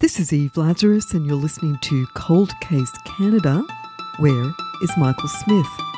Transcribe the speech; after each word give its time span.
This 0.00 0.18
is 0.18 0.32
Eve 0.32 0.56
Lazarus, 0.56 1.12
and 1.12 1.26
you're 1.26 1.36
listening 1.36 1.76
to 1.82 2.06
Cold 2.14 2.58
Case 2.62 2.90
Canada. 3.04 3.62
Where 4.16 4.50
is 4.82 4.90
Michael 4.96 5.28
Smith? 5.28 5.89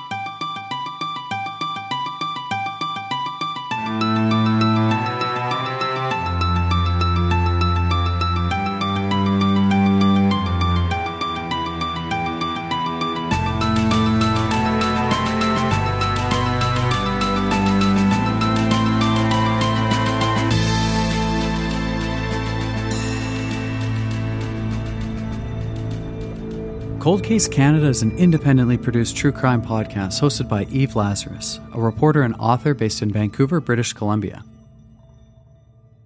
Cold 27.23 27.29
Case 27.29 27.47
Canada 27.47 27.87
is 27.87 28.03
an 28.03 28.19
independently 28.19 28.77
produced 28.77 29.17
true 29.17 29.31
crime 29.31 29.63
podcast 29.63 30.21
hosted 30.21 30.49
by 30.49 30.65
Eve 30.65 30.97
Lazarus, 30.97 31.61
a 31.73 31.81
reporter 31.81 32.23
and 32.23 32.35
author 32.35 32.75
based 32.75 33.01
in 33.01 33.13
Vancouver, 33.13 33.61
British 33.61 33.93
Columbia. 33.93 34.45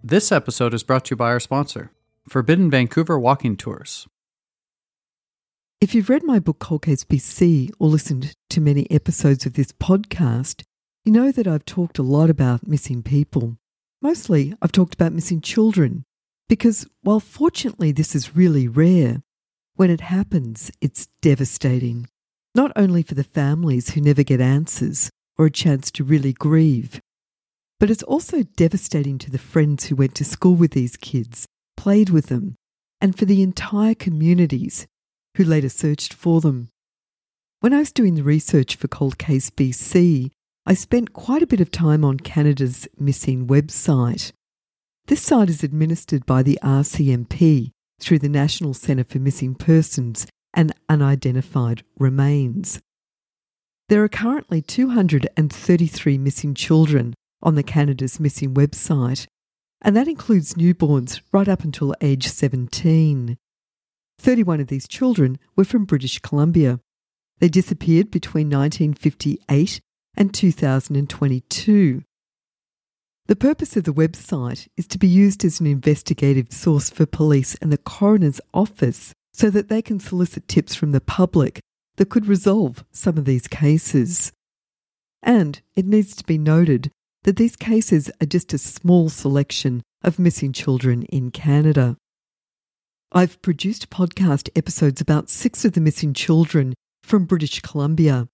This 0.04 0.30
episode 0.30 0.74
is 0.74 0.82
brought 0.82 1.06
to 1.06 1.12
you 1.12 1.16
by 1.16 1.30
our 1.30 1.40
sponsor, 1.40 1.90
Forbidden 2.28 2.70
Vancouver 2.70 3.18
Walking 3.18 3.56
Tours. 3.56 4.06
If 5.80 5.94
you've 5.94 6.10
read 6.10 6.22
my 6.22 6.38
book 6.38 6.58
Cold 6.58 6.82
Case 6.82 7.04
BC 7.04 7.70
or 7.78 7.88
listened 7.88 8.34
to 8.50 8.60
many 8.60 8.86
episodes 8.90 9.46
of 9.46 9.54
this 9.54 9.72
podcast, 9.72 10.64
you 11.06 11.12
know 11.12 11.32
that 11.32 11.48
I've 11.48 11.64
talked 11.64 11.98
a 11.98 12.02
lot 12.02 12.28
about 12.28 12.68
missing 12.68 13.02
people. 13.02 13.56
Mostly, 14.02 14.52
I've 14.60 14.70
talked 14.72 14.92
about 14.92 15.14
missing 15.14 15.40
children, 15.40 16.04
because 16.46 16.86
while 17.00 17.20
fortunately 17.20 17.90
this 17.90 18.14
is 18.14 18.36
really 18.36 18.68
rare, 18.68 19.22
when 19.76 19.90
it 19.90 20.00
happens, 20.00 20.70
it's 20.80 21.08
devastating, 21.20 22.08
not 22.54 22.72
only 22.76 23.02
for 23.02 23.14
the 23.14 23.24
families 23.24 23.90
who 23.90 24.00
never 24.00 24.22
get 24.22 24.40
answers 24.40 25.10
or 25.38 25.46
a 25.46 25.50
chance 25.50 25.90
to 25.90 26.04
really 26.04 26.32
grieve, 26.32 27.00
but 27.78 27.90
it's 27.90 28.02
also 28.02 28.42
devastating 28.42 29.18
to 29.18 29.30
the 29.30 29.38
friends 29.38 29.84
who 29.84 29.96
went 29.96 30.14
to 30.14 30.24
school 30.24 30.54
with 30.54 30.70
these 30.72 30.96
kids, 30.96 31.46
played 31.76 32.08
with 32.08 32.26
them, 32.26 32.56
and 33.02 33.16
for 33.16 33.26
the 33.26 33.42
entire 33.42 33.94
communities 33.94 34.86
who 35.36 35.44
later 35.44 35.68
searched 35.68 36.14
for 36.14 36.40
them. 36.40 36.68
When 37.60 37.74
I 37.74 37.78
was 37.78 37.92
doing 37.92 38.14
the 38.14 38.22
research 38.22 38.76
for 38.76 38.88
Cold 38.88 39.18
Case 39.18 39.50
BC, 39.50 40.30
I 40.64 40.74
spent 40.74 41.12
quite 41.12 41.42
a 41.42 41.46
bit 41.46 41.60
of 41.60 41.70
time 41.70 42.04
on 42.04 42.18
Canada's 42.18 42.88
missing 42.98 43.46
website. 43.46 44.32
This 45.06 45.22
site 45.22 45.50
is 45.50 45.62
administered 45.62 46.24
by 46.24 46.42
the 46.42 46.58
RCMP, 46.62 47.72
through 48.00 48.18
the 48.18 48.28
National 48.28 48.74
Centre 48.74 49.04
for 49.04 49.18
Missing 49.18 49.56
Persons 49.56 50.26
and 50.54 50.72
Unidentified 50.88 51.82
Remains. 51.98 52.80
There 53.88 54.02
are 54.02 54.08
currently 54.08 54.62
233 54.62 56.18
missing 56.18 56.54
children 56.54 57.14
on 57.42 57.54
the 57.54 57.62
Canada's 57.62 58.18
Missing 58.18 58.54
website, 58.54 59.26
and 59.82 59.96
that 59.96 60.08
includes 60.08 60.54
newborns 60.54 61.20
right 61.32 61.46
up 61.46 61.62
until 61.62 61.94
age 62.00 62.26
17. 62.26 63.36
31 64.18 64.60
of 64.60 64.66
these 64.68 64.88
children 64.88 65.38
were 65.54 65.64
from 65.64 65.84
British 65.84 66.18
Columbia. 66.18 66.80
They 67.38 67.48
disappeared 67.48 68.10
between 68.10 68.48
1958 68.48 69.80
and 70.16 70.32
2022. 70.32 72.02
The 73.28 73.36
purpose 73.36 73.76
of 73.76 73.82
the 73.82 73.92
website 73.92 74.68
is 74.76 74.86
to 74.86 74.98
be 74.98 75.08
used 75.08 75.44
as 75.44 75.58
an 75.58 75.66
investigative 75.66 76.52
source 76.52 76.90
for 76.90 77.06
police 77.06 77.56
and 77.56 77.72
the 77.72 77.78
coroner's 77.78 78.40
office 78.54 79.12
so 79.32 79.50
that 79.50 79.68
they 79.68 79.82
can 79.82 79.98
solicit 79.98 80.46
tips 80.46 80.76
from 80.76 80.92
the 80.92 81.00
public 81.00 81.58
that 81.96 82.08
could 82.08 82.26
resolve 82.26 82.84
some 82.92 83.18
of 83.18 83.24
these 83.24 83.48
cases. 83.48 84.30
And 85.24 85.60
it 85.74 85.86
needs 85.86 86.14
to 86.16 86.24
be 86.24 86.38
noted 86.38 86.92
that 87.24 87.36
these 87.36 87.56
cases 87.56 88.12
are 88.20 88.26
just 88.26 88.52
a 88.52 88.58
small 88.58 89.08
selection 89.08 89.82
of 90.04 90.20
missing 90.20 90.52
children 90.52 91.02
in 91.04 91.32
Canada. 91.32 91.96
I've 93.10 93.42
produced 93.42 93.90
podcast 93.90 94.50
episodes 94.54 95.00
about 95.00 95.30
six 95.30 95.64
of 95.64 95.72
the 95.72 95.80
missing 95.80 96.14
children 96.14 96.74
from 97.02 97.24
British 97.24 97.60
Columbia, 97.60 98.28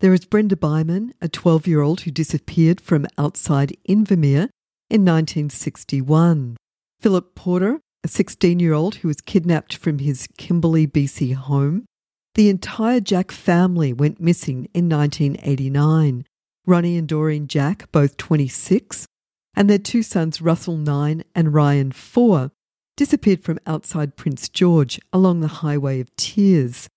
there 0.00 0.12
is 0.12 0.26
Brenda 0.26 0.56
Byman, 0.56 1.12
a 1.22 1.28
12 1.28 1.66
year 1.66 1.80
old 1.80 2.02
who 2.02 2.10
disappeared 2.10 2.82
from 2.82 3.06
outside 3.16 3.76
Invermere 3.88 4.50
in 4.90 5.04
1961. 5.04 6.56
Philip 7.00 7.34
Porter, 7.34 7.80
a 8.04 8.08
16 8.08 8.60
year 8.60 8.74
old 8.74 8.96
who 8.96 9.08
was 9.08 9.22
kidnapped 9.22 9.74
from 9.74 10.00
his 10.00 10.28
Kimberley, 10.36 10.86
BC 10.86 11.34
home. 11.34 11.86
The 12.34 12.50
entire 12.50 13.00
Jack 13.00 13.32
family 13.32 13.94
went 13.94 14.20
missing 14.20 14.68
in 14.74 14.88
1989. 14.90 16.26
Ronnie 16.66 16.98
and 16.98 17.08
Doreen 17.08 17.48
Jack, 17.48 17.90
both 17.90 18.18
26, 18.18 19.06
and 19.54 19.70
their 19.70 19.78
two 19.78 20.02
sons, 20.02 20.42
Russell 20.42 20.76
9 20.76 21.24
and 21.34 21.54
Ryan 21.54 21.92
4, 21.92 22.50
disappeared 22.98 23.42
from 23.42 23.60
outside 23.66 24.16
Prince 24.16 24.50
George 24.50 25.00
along 25.12 25.40
the 25.40 25.48
Highway 25.48 26.00
of 26.00 26.14
Tears. 26.16 26.88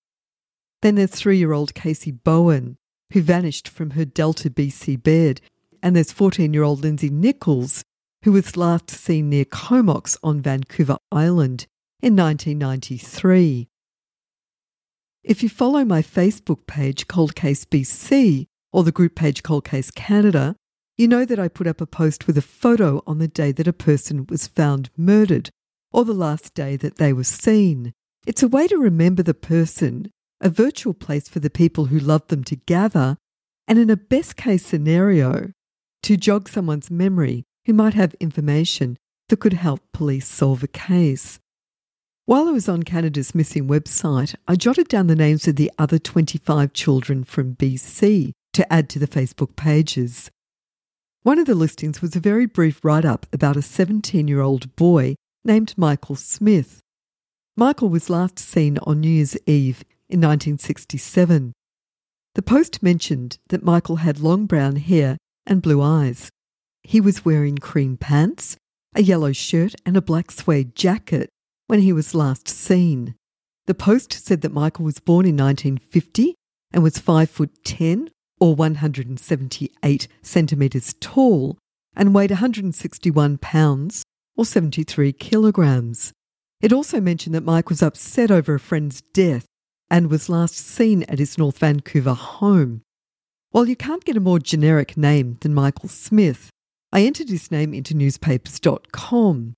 Then 0.81 0.95
there's 0.95 1.11
three 1.11 1.37
year 1.37 1.53
old 1.53 1.73
Casey 1.73 2.11
Bowen, 2.11 2.75
who 3.13 3.21
vanished 3.21 3.67
from 3.67 3.91
her 3.91 4.05
Delta 4.05 4.49
BC 4.49 5.01
bed, 5.01 5.41
and 5.81 5.95
there's 5.95 6.11
14 6.11 6.53
year 6.53 6.63
old 6.63 6.83
Lindsay 6.83 7.09
Nichols, 7.09 7.83
who 8.23 8.31
was 8.31 8.57
last 8.57 8.89
seen 8.89 9.29
near 9.29 9.45
Comox 9.45 10.17
on 10.23 10.41
Vancouver 10.41 10.97
Island 11.11 11.65
in 12.01 12.15
1993. 12.15 13.67
If 15.23 15.43
you 15.43 15.49
follow 15.49 15.83
my 15.83 16.01
Facebook 16.01 16.65
page, 16.65 17.07
Cold 17.07 17.35
Case 17.35 17.65
BC, 17.65 18.47
or 18.71 18.83
the 18.83 18.91
group 18.91 19.15
page 19.15 19.43
Cold 19.43 19.65
Case 19.65 19.91
Canada, 19.91 20.55
you 20.97 21.07
know 21.07 21.25
that 21.25 21.39
I 21.39 21.47
put 21.47 21.67
up 21.67 21.81
a 21.81 21.85
post 21.85 22.27
with 22.27 22.37
a 22.37 22.41
photo 22.41 23.01
on 23.07 23.19
the 23.19 23.27
day 23.27 23.51
that 23.53 23.67
a 23.67 23.73
person 23.73 24.25
was 24.29 24.47
found 24.47 24.89
murdered, 24.97 25.49
or 25.91 26.05
the 26.05 26.13
last 26.13 26.53
day 26.53 26.75
that 26.77 26.97
they 26.97 27.13
were 27.13 27.23
seen. 27.23 27.93
It's 28.27 28.43
a 28.43 28.47
way 28.47 28.67
to 28.67 28.77
remember 28.77 29.23
the 29.23 29.33
person 29.33 30.11
a 30.41 30.49
virtual 30.49 30.93
place 30.93 31.27
for 31.27 31.39
the 31.39 31.49
people 31.49 31.85
who 31.85 31.99
love 31.99 32.27
them 32.27 32.43
to 32.45 32.55
gather, 32.55 33.17
and 33.67 33.77
in 33.77 33.89
a 33.89 33.97
best 33.97 34.35
case 34.35 34.65
scenario, 34.65 35.51
to 36.03 36.17
jog 36.17 36.47
someone's 36.47 36.89
memory 36.89 37.43
who 37.65 37.73
might 37.73 37.93
have 37.93 38.13
information 38.15 38.97
that 39.27 39.39
could 39.39 39.53
help 39.53 39.81
police 39.93 40.27
solve 40.27 40.63
a 40.63 40.67
case. 40.67 41.39
While 42.25 42.47
I 42.47 42.51
was 42.51 42.69
on 42.69 42.83
Canada's 42.83 43.33
Missing 43.33 43.67
website, 43.67 44.35
I 44.47 44.55
jotted 44.55 44.87
down 44.87 45.07
the 45.07 45.15
names 45.15 45.47
of 45.47 45.55
the 45.55 45.71
other 45.79 45.97
25 45.97 46.73
children 46.73 47.23
from 47.23 47.55
BC 47.55 48.31
to 48.53 48.73
add 48.73 48.89
to 48.89 48.99
the 48.99 49.07
Facebook 49.07 49.55
pages. 49.55 50.29
One 51.23 51.39
of 51.39 51.47
the 51.47 51.55
listings 51.55 52.01
was 52.01 52.15
a 52.15 52.19
very 52.19 52.45
brief 52.45 52.83
write 52.83 53.05
up 53.05 53.25
about 53.33 53.57
a 53.57 53.61
17 53.61 54.27
year 54.27 54.41
old 54.41 54.75
boy 54.75 55.15
named 55.43 55.73
Michael 55.75 56.15
Smith. 56.15 56.79
Michael 57.57 57.89
was 57.89 58.09
last 58.09 58.39
seen 58.39 58.77
on 58.83 59.01
New 59.01 59.09
Year's 59.09 59.37
Eve 59.45 59.83
in 60.09 60.19
1967. 60.19 61.53
The 62.35 62.41
post 62.41 62.81
mentioned 62.81 63.37
that 63.49 63.63
Michael 63.63 63.97
had 63.97 64.19
long 64.19 64.45
brown 64.45 64.77
hair 64.77 65.17
and 65.45 65.61
blue 65.61 65.81
eyes. 65.81 66.29
He 66.83 67.01
was 67.01 67.25
wearing 67.25 67.57
cream 67.57 67.97
pants, 67.97 68.57
a 68.95 69.03
yellow 69.03 69.33
shirt, 69.33 69.75
and 69.85 69.97
a 69.97 70.01
black 70.01 70.31
suede 70.31 70.75
jacket 70.75 71.29
when 71.67 71.81
he 71.81 71.93
was 71.93 72.15
last 72.15 72.47
seen. 72.47 73.15
The 73.67 73.75
post 73.75 74.13
said 74.13 74.41
that 74.41 74.51
Michael 74.51 74.85
was 74.85 74.99
born 74.99 75.25
in 75.25 75.37
1950 75.37 76.35
and 76.71 76.81
was 76.81 76.97
5 76.97 77.29
foot 77.29 77.63
10 77.63 78.09
or 78.39 78.55
178 78.55 80.07
centimetres 80.21 80.95
tall 80.99 81.57
and 81.95 82.15
weighed 82.15 82.31
161 82.31 83.37
pounds 83.37 84.03
or 84.35 84.45
73 84.45 85.11
kilograms. 85.13 86.13
It 86.61 86.73
also 86.73 86.99
mentioned 86.99 87.35
that 87.35 87.43
Mike 87.43 87.69
was 87.69 87.83
upset 87.83 88.31
over 88.31 88.55
a 88.55 88.59
friend's 88.59 89.01
death 89.01 89.45
and 89.89 90.09
was 90.09 90.29
last 90.29 90.55
seen 90.55 91.03
at 91.03 91.19
his 91.19 91.37
North 91.37 91.59
Vancouver 91.59 92.13
home. 92.13 92.81
While 93.51 93.67
you 93.67 93.75
can't 93.75 94.05
get 94.05 94.17
a 94.17 94.21
more 94.21 94.39
generic 94.39 94.95
name 94.95 95.37
than 95.41 95.53
Michael 95.53 95.89
Smith, 95.89 96.49
I 96.91 97.01
entered 97.01 97.29
his 97.29 97.51
name 97.51 97.73
into 97.73 97.95
newspapers.com. 97.95 99.53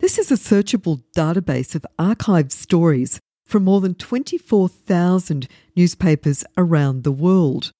This 0.00 0.18
is 0.18 0.30
a 0.30 0.34
searchable 0.34 1.02
database 1.16 1.74
of 1.74 1.86
archived 1.98 2.52
stories 2.52 3.20
from 3.44 3.64
more 3.64 3.80
than 3.80 3.94
24,000 3.94 5.48
newspapers 5.76 6.44
around 6.56 7.04
the 7.04 7.12
world. 7.12 7.70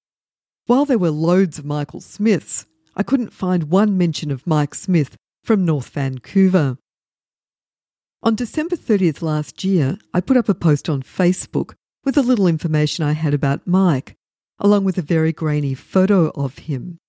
While 0.65 0.85
there 0.85 0.97
were 0.97 1.11
loads 1.11 1.59
of 1.59 1.65
Michael 1.65 2.01
Smiths, 2.01 2.65
I 2.95 3.03
couldn't 3.03 3.33
find 3.33 3.69
one 3.69 3.97
mention 3.97 4.31
of 4.31 4.47
Mike 4.47 4.73
Smith 4.73 5.15
from 5.43 5.65
North 5.65 5.89
Vancouver. 5.89 6.77
On 8.23 8.35
December 8.35 8.75
30th 8.75 9.21
last 9.21 9.63
year, 9.63 9.97
I 10.13 10.21
put 10.21 10.37
up 10.37 10.49
a 10.49 10.55
post 10.55 10.89
on 10.89 11.03
Facebook 11.03 11.75
with 12.07 12.15
the 12.15 12.23
little 12.23 12.47
information 12.47 13.03
I 13.03 13.11
had 13.11 13.33
about 13.33 13.67
Mike, 13.67 14.15
along 14.59 14.85
with 14.85 14.97
a 14.97 15.01
very 15.01 15.33
grainy 15.33 15.73
photo 15.73 16.29
of 16.29 16.59
him. 16.59 16.99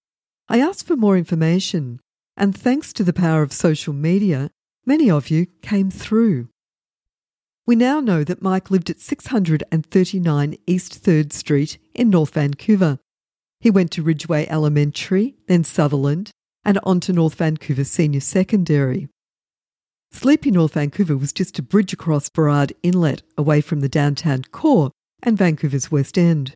I 0.49 0.59
asked 0.59 0.89
for 0.89 0.97
more 0.97 1.17
information, 1.17 2.01
and 2.37 2.53
thanks 2.53 2.93
to 2.95 3.05
the 3.05 3.13
power 3.13 3.43
of 3.43 3.53
social 3.53 3.93
media, 3.93 4.51
many 4.85 5.09
of 5.09 5.31
you 5.31 5.47
came 5.63 5.89
through. 5.89 6.49
We 7.65 7.77
now 7.77 8.01
know 8.01 8.25
that 8.25 8.43
Mike 8.43 8.73
lived 8.73 8.91
at 8.91 8.99
639 8.99 10.57
East 10.67 11.05
3rd 11.05 11.33
Street 11.33 11.79
in 11.95 12.11
North 12.11 12.35
Vancouver. 12.35 12.99
He 13.61 13.71
went 13.71 13.93
to 13.93 14.03
Ridgeway 14.03 14.49
Elementary, 14.49 15.37
then 15.47 15.63
Sutherland, 15.63 16.33
and 16.65 16.81
on 16.83 16.99
to 17.03 17.13
North 17.13 17.37
Vancouver 17.37 17.85
Senior 17.85 18.19
Secondary. 18.19 19.07
Sleepy 20.13 20.51
North 20.51 20.75
Vancouver 20.75 21.17
was 21.17 21.33
just 21.33 21.59
a 21.59 21.63
bridge 21.63 21.93
across 21.93 22.29
Burrard 22.29 22.73
Inlet 22.83 23.23
away 23.37 23.61
from 23.61 23.81
the 23.81 23.89
downtown 23.89 24.43
core 24.51 24.91
and 25.23 25.39
Vancouver's 25.39 25.91
West 25.91 26.19
End. 26.19 26.55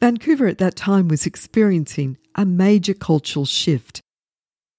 Vancouver 0.00 0.46
at 0.46 0.58
that 0.58 0.76
time 0.76 1.08
was 1.08 1.26
experiencing 1.26 2.18
a 2.34 2.44
major 2.44 2.94
cultural 2.94 3.44
shift. 3.44 4.00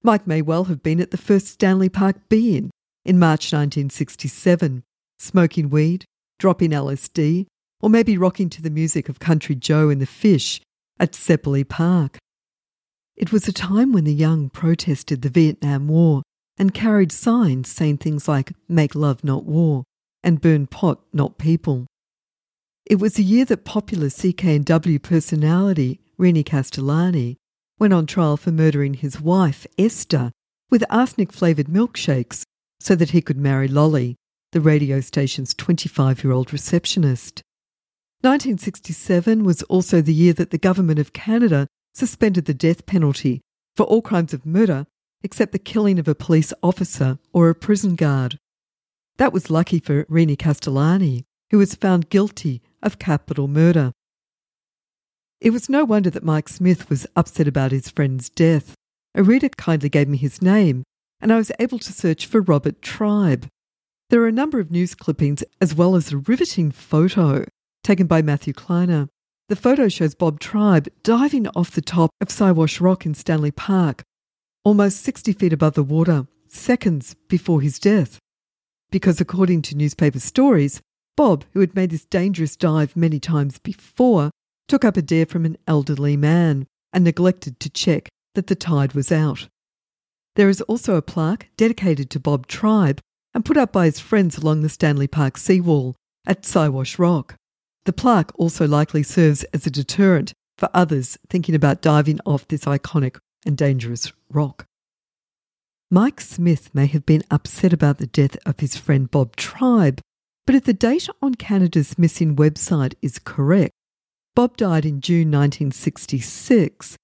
Mike 0.02 0.26
may 0.26 0.42
well 0.42 0.66
have 0.66 0.82
been 0.82 1.02
at 1.02 1.12
the 1.12 1.18
first 1.18 1.48
Stanley 1.48 1.90
Park 1.90 2.30
Be 2.30 2.56
In 2.56 2.72
in 3.06 3.20
March 3.20 3.52
1967, 3.54 4.84
smoking 5.18 5.70
weed, 5.70 6.06
dropping 6.40 6.72
LSD, 6.72 7.48
or 7.82 7.90
maybe 7.90 8.18
rocking 8.18 8.50
to 8.50 8.62
the 8.62 8.70
music 8.70 9.10
of 9.10 9.20
Country 9.20 9.56
Joe 9.56 9.90
and 9.90 10.02
the 10.02 10.06
Fish 10.06 10.62
at 11.00 11.14
Sepperley 11.14 11.68
Park. 11.68 12.18
It 13.16 13.32
was 13.32 13.48
a 13.48 13.54
time 13.54 13.92
when 13.92 14.06
the 14.06 14.14
young 14.14 14.50
protested 14.50 15.22
the 15.22 15.30
Vietnam 15.30 15.88
War 15.90 16.22
and 16.60 16.74
carried 16.74 17.12
signs 17.12 17.72
saying 17.72 17.98
things 17.98 18.28
like 18.28 18.54
Make 18.68 18.94
Love 18.94 19.24
Not 19.24 19.46
War 19.46 19.86
and 20.22 20.42
Burn 20.42 20.68
Pot 20.68 21.00
Not 21.14 21.38
People. 21.38 21.88
It 22.86 23.00
was 23.00 23.14
the 23.14 23.24
year 23.24 23.46
that 23.46 23.64
popular 23.64 24.08
CKNW 24.08 25.02
personality 25.02 26.02
René 26.20 26.46
Castellani 26.46 27.38
went 27.80 27.94
on 27.94 28.06
trial 28.06 28.36
for 28.36 28.52
murdering 28.52 28.96
his 28.96 29.22
wife, 29.22 29.66
Esther, 29.78 30.32
with 30.70 30.84
arsenic 30.90 31.32
flavoured 31.32 31.68
milkshakes 31.68 32.44
so 32.82 32.94
that 32.96 33.12
he 33.12 33.22
could 33.22 33.38
marry 33.38 33.68
Lolly, 33.68 34.16
the 34.52 34.60
radio 34.60 35.00
station's 35.00 35.54
25 35.54 36.24
year 36.24 36.34
old 36.34 36.52
receptionist. 36.52 37.42
1967 38.22 39.46
was 39.46 39.64
also 39.64 40.02
the 40.02 40.14
year 40.14 40.34
that 40.34 40.52
the 40.52 40.58
Government 40.58 41.00
of 41.00 41.14
Canada 41.14 41.68
suspended 41.94 42.46
the 42.46 42.54
death 42.54 42.86
penalty 42.86 43.40
for 43.78 43.84
all 43.84 44.02
crimes 44.02 44.34
of 44.34 44.46
murder 44.46 44.86
except 45.24 45.52
the 45.52 45.60
killing 45.60 46.00
of 46.00 46.08
a 46.08 46.16
police 46.16 46.54
officer 46.64 47.20
or 47.34 47.50
a 47.50 47.56
prison 47.56 47.96
guard. 47.96 48.38
That 49.18 49.34
was 49.34 49.50
lucky 49.50 49.80
for 49.80 50.06
René 50.06 50.38
Castellani, 50.38 51.26
who 51.52 51.58
was 51.58 51.76
found 51.76 52.10
guilty 52.10 52.62
of 52.82 53.00
capital 53.00 53.48
murder. 53.48 53.92
It 55.42 55.52
was 55.52 55.70
no 55.70 55.86
wonder 55.86 56.10
that 56.10 56.24
Mike 56.24 56.50
Smith 56.50 56.90
was 56.90 57.08
upset 57.16 57.48
about 57.48 57.72
his 57.72 57.90
friend's 57.90 58.30
death. 58.30 58.76
A 59.16 59.24
reader 59.24 59.50
kindly 59.50 59.90
gave 59.90 60.08
me 60.08 60.18
his 60.18 60.42
name, 60.42 60.84
and 61.22 61.32
I 61.34 61.38
was 61.38 61.52
able 61.60 61.80
to 61.80 61.94
search 61.94 62.26
for 62.26 62.42
Robert 62.42 62.82
Tribe. 62.82 63.48
There 64.10 64.22
are 64.22 64.28
a 64.28 64.32
number 64.32 64.60
of 64.60 64.72
news 64.72 64.96
clippings 64.96 65.44
as 65.62 65.76
well 65.76 65.96
as 65.96 66.12
a 66.12 66.18
riveting 66.18 66.72
photo 66.72 67.46
taken 67.84 68.08
by 68.08 68.22
Matthew 68.22 68.54
Kleiner. 68.54 69.08
The 69.50 69.56
photo 69.56 69.88
shows 69.88 70.14
Bob 70.14 70.40
Tribe 70.40 70.88
diving 71.04 71.48
off 71.50 71.72
the 71.72 71.82
top 71.82 72.12
of 72.22 72.30
Siwash 72.30 72.80
Rock 72.80 73.06
in 73.06 73.14
Stanley 73.14 73.52
Park, 73.52 74.04
almost 74.70 75.02
60 75.02 75.34
feet 75.34 75.52
above 75.52 75.74
the 75.74 75.82
water, 75.82 76.28
seconds 76.46 77.16
before 77.28 77.60
his 77.60 77.80
death. 77.80 78.20
Because 78.92 79.20
according 79.20 79.64
to 79.64 79.76
newspaper 79.76 80.20
stories, 80.20 80.80
Bob, 81.18 81.44
who 81.54 81.60
had 81.60 81.74
made 81.74 81.90
this 81.90 82.06
dangerous 82.06 82.56
dive 82.56 82.96
many 82.96 83.20
times 83.20 83.58
before, 83.58 84.30
took 84.68 84.86
up 84.86 84.96
a 84.96 85.02
dare 85.02 85.26
from 85.26 85.44
an 85.44 85.58
elderly 85.66 86.16
man 86.16 86.68
and 86.94 87.04
neglected 87.04 87.60
to 87.60 87.70
check 87.72 88.10
that 88.36 88.46
the 88.46 88.54
tide 88.54 88.94
was 88.94 89.12
out. 89.12 89.48
There 90.36 90.50
is 90.50 90.62
also 90.62 90.94
a 90.94 91.02
plaque 91.02 91.50
dedicated 91.58 92.12
to 92.12 92.20
Bob 92.20 92.46
Tribe 92.46 93.00
and 93.34 93.44
put 93.44 93.58
up 93.58 93.74
by 93.74 93.86
his 93.86 94.00
friends 94.00 94.38
along 94.38 94.62
the 94.62 94.70
Stanley 94.70 95.08
Park 95.08 95.40
seawall 95.40 95.96
at 96.28 96.46
Siwash 96.46 97.00
Rock. 97.00 97.34
The 97.86 97.94
plaque 97.94 98.32
also 98.36 98.68
likely 98.68 99.02
serves 99.02 99.44
as 99.46 99.66
a 99.66 99.72
deterrent 99.72 100.32
for 100.60 100.70
others 100.76 101.18
thinking 101.28 101.56
about 101.56 101.82
diving 101.82 102.20
off 102.24 102.48
this 102.48 102.66
iconic 102.66 103.18
and 103.46 103.58
dangerous 103.58 104.12
rock. 104.30 104.66
Mike 105.92 106.22
Smith 106.22 106.70
may 106.74 106.86
have 106.86 107.06
been 107.06 107.24
upset 107.32 107.74
about 107.74 107.98
the 107.98 108.08
death 108.08 108.38
of 108.46 108.60
his 108.60 108.78
friend 108.78 109.10
Bob 109.10 109.36
Tribe, 109.36 110.02
but 110.46 110.56
if 110.56 110.64
the 110.64 110.74
data 110.74 111.14
on 111.22 111.36
Canada's 111.36 111.98
missing 111.98 112.36
website 112.36 112.94
is 113.02 113.20
correct, 113.20 113.72
Bob 114.36 114.56
died 114.58 114.86
in 114.86 115.02
June 115.02 115.32
1966, 115.32 116.96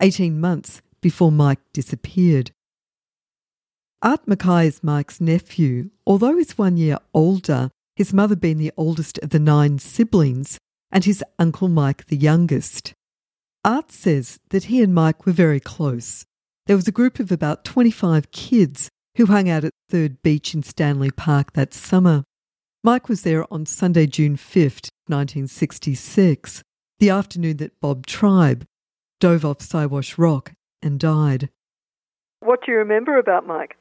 18 0.00 0.40
months 0.40 0.82
before 1.00 1.32
Mike 1.32 1.60
disappeared. 1.72 2.50
Art 4.02 4.28
Mackay 4.28 4.66
is 4.66 4.82
Mike's 4.82 5.20
nephew. 5.20 5.88
Although 6.06 6.36
he's 6.36 6.58
one 6.58 6.76
year 6.76 6.98
older, 7.14 7.70
his 7.96 8.12
mother 8.12 8.36
being 8.36 8.58
the 8.58 8.72
oldest 8.76 9.18
of 9.18 9.30
the 9.30 9.38
nine 9.38 9.78
siblings, 9.78 10.58
and 10.90 11.04
his 11.04 11.24
uncle 11.38 11.68
Mike 11.68 12.06
the 12.06 12.16
youngest. 12.16 12.92
Art 13.64 13.90
says 13.90 14.38
that 14.50 14.64
he 14.64 14.82
and 14.82 14.94
Mike 14.94 15.24
were 15.24 15.32
very 15.32 15.58
close. 15.58 16.26
There 16.66 16.76
was 16.76 16.86
a 16.86 16.92
group 16.92 17.18
of 17.18 17.32
about 17.32 17.64
25 17.64 18.30
kids 18.30 18.90
who 19.16 19.26
hung 19.26 19.48
out 19.48 19.64
at 19.64 19.72
Third 19.88 20.22
Beach 20.22 20.54
in 20.54 20.62
Stanley 20.62 21.10
Park 21.10 21.54
that 21.54 21.72
summer. 21.72 22.24
Mike 22.82 23.08
was 23.08 23.22
there 23.22 23.50
on 23.50 23.64
Sunday, 23.64 24.06
June 24.06 24.36
5th, 24.36 24.90
1966, 25.06 26.62
the 26.98 27.08
afternoon 27.08 27.56
that 27.56 27.80
Bob 27.80 28.06
Tribe 28.06 28.66
dove 29.18 29.46
off 29.46 29.60
Siwash 29.60 30.18
Rock 30.18 30.52
and 30.82 31.00
died. 31.00 31.48
What 32.40 32.66
do 32.66 32.72
you 32.72 32.78
remember 32.78 33.16
about 33.16 33.46
Mike? 33.46 33.78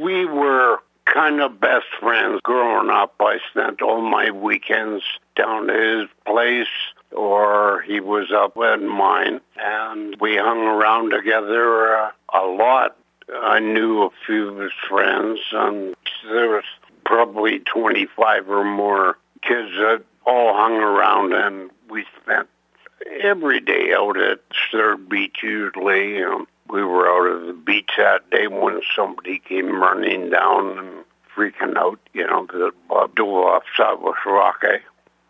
We 0.00 0.24
were 0.24 0.78
kind 1.06 1.40
of 1.40 1.58
best 1.58 1.86
friends 1.98 2.40
growing 2.44 2.90
up. 2.90 3.14
I 3.18 3.38
spent 3.50 3.82
all 3.82 4.02
my 4.02 4.30
weekends 4.30 5.02
down 5.34 5.68
at 5.68 5.76
his 5.76 6.08
place 6.24 6.68
or 7.12 7.82
he 7.82 8.00
was 8.00 8.32
up 8.32 8.56
at 8.58 8.80
mine 8.82 9.40
and 9.56 10.16
we 10.20 10.36
hung 10.36 10.58
around 10.58 11.10
together 11.10 11.96
uh, 11.96 12.10
a 12.34 12.44
lot. 12.44 12.96
I 13.32 13.58
knew 13.58 14.02
a 14.02 14.10
few 14.26 14.48
of 14.48 14.58
his 14.58 14.72
friends 14.88 15.40
and 15.52 15.94
there 16.28 16.48
was 16.48 16.64
probably 17.04 17.60
25 17.60 18.50
or 18.50 18.64
more 18.64 19.18
kids 19.42 19.70
that 19.72 20.02
all 20.24 20.54
hung 20.54 20.74
around 20.74 21.32
and 21.32 21.70
we 21.88 22.04
spent 22.22 22.48
every 23.22 23.60
day 23.60 23.92
out 23.94 24.20
at 24.20 24.40
Third 24.72 25.08
Beach 25.08 25.38
usually. 25.42 26.22
Um, 26.22 26.46
we 26.68 26.82
were 26.82 27.08
out 27.08 27.40
at 27.40 27.46
the 27.46 27.52
beach 27.52 27.90
that 27.96 28.28
day 28.30 28.48
when 28.48 28.80
somebody 28.94 29.38
came 29.38 29.80
running 29.80 30.30
down 30.30 30.78
and 30.78 31.04
freaking 31.36 31.76
out, 31.76 32.00
you 32.12 32.26
know, 32.26 32.46
that 32.46 32.72
Bob 32.88 33.14
dove 33.14 33.28
off 33.28 33.62
Siwash 33.76 34.24
Rock. 34.26 34.64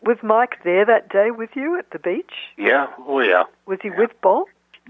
Was 0.07 0.19
Mike 0.23 0.63
there 0.63 0.87
that 0.87 1.09
day 1.09 1.33
with 1.33 1.51
you 1.57 1.77
at 1.81 1.91
the 1.91 1.99
beach? 1.99 2.33
Yeah, 2.57 2.87
oh 3.09 3.19
yeah. 3.19 3.43
Was 3.67 3.81
he 3.83 3.89
yeah. 3.89 3.99
with 3.99 4.11
Bob? 4.23 4.47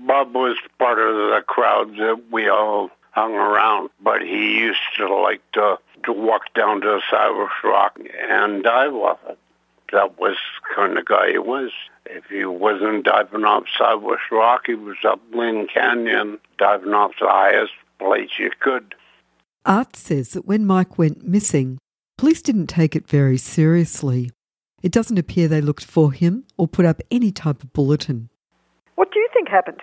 Bob 0.07 0.35
was 0.35 0.59
part 0.79 0.99
of 0.99 1.15
the 1.15 1.43
crowd 1.47 1.97
that 1.97 2.23
we 2.31 2.51
all 2.51 2.91
hung 3.13 3.33
around, 3.33 3.89
but 4.03 4.21
he 4.21 4.59
used 4.59 4.79
to 4.99 5.09
like 5.09 5.41
to 5.53 5.79
to 6.05 6.13
walk 6.13 6.53
down 6.55 6.83
to 6.83 7.01
Siwash 7.11 7.65
Rock 7.65 7.99
and 8.29 8.63
dive 8.63 8.95
off 8.95 9.19
it. 9.27 9.39
That 9.91 10.19
was 10.19 10.37
the 10.37 10.75
kind 10.75 10.99
of 10.99 11.07
guy 11.07 11.31
he 11.33 11.39
was. 11.39 11.71
If 12.05 12.27
he 12.27 12.45
wasn't 12.45 13.07
diving 13.07 13.45
off 13.45 13.65
Siwash 13.79 14.31
Rock, 14.31 14.65
he 14.67 14.75
was 14.75 14.99
up 15.09 15.21
Lynn 15.33 15.67
Canyon, 15.73 16.39
diving 16.59 16.93
off 16.93 17.13
the 17.19 17.29
highest 17.29 17.73
place 17.99 18.31
you 18.39 18.51
could. 18.61 18.95
Art 19.65 19.97
says 19.97 20.31
that 20.31 20.47
when 20.47 20.67
Mike 20.67 20.99
went 20.99 21.27
missing, 21.27 21.79
police 22.19 22.43
didn't 22.43 22.67
take 22.67 22.95
it 22.95 23.09
very 23.09 23.39
seriously. 23.39 24.31
It 24.87 24.93
doesn't 24.93 25.19
appear 25.19 25.49
they 25.49 25.61
looked 25.61 25.85
for 25.85 26.13
him 26.13 26.45
or 26.57 26.69
put 26.69 26.87
up 26.87 27.01
any 27.11 27.33
type 27.33 27.65
of 27.65 27.73
bulletin. 27.73 28.29
What 28.95 29.11
do 29.11 29.19
you 29.19 29.29
think 29.33 29.49
happened? 29.49 29.81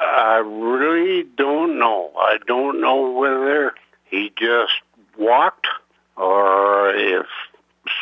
I 0.00 0.38
really 0.38 1.22
don't 1.36 1.78
know. 1.78 2.10
I 2.18 2.38
don't 2.44 2.80
know 2.80 3.12
whether 3.12 3.74
he 4.02 4.32
just 4.36 4.72
walked 5.16 5.68
or 6.16 6.92
if 6.96 7.26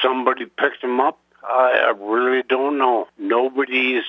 somebody 0.01 0.47
picked 0.47 0.83
him 0.83 1.03
up. 1.03 1.19
I 1.45 1.93
really 2.01 2.45
don't 2.49 2.79
know. 2.79 3.09
Nobody's 3.19 4.05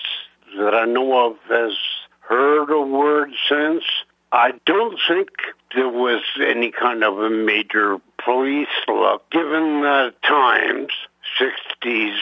that 0.56 0.74
I 0.74 0.86
know 0.86 1.28
of 1.28 1.36
has 1.50 1.74
heard 2.22 2.72
a 2.72 2.80
word 2.80 3.32
since. 3.50 3.84
I 4.32 4.54
don't 4.66 4.98
think 5.10 5.28
there 5.76 5.90
was 5.90 6.24
any 6.40 6.72
kind 6.72 7.04
of 7.04 7.20
a 7.20 7.30
major 7.30 7.98
police 8.24 8.68
look. 8.88 9.30
Given 9.30 9.82
the 9.82 10.14
times, 10.24 10.88
60s, 11.40 12.18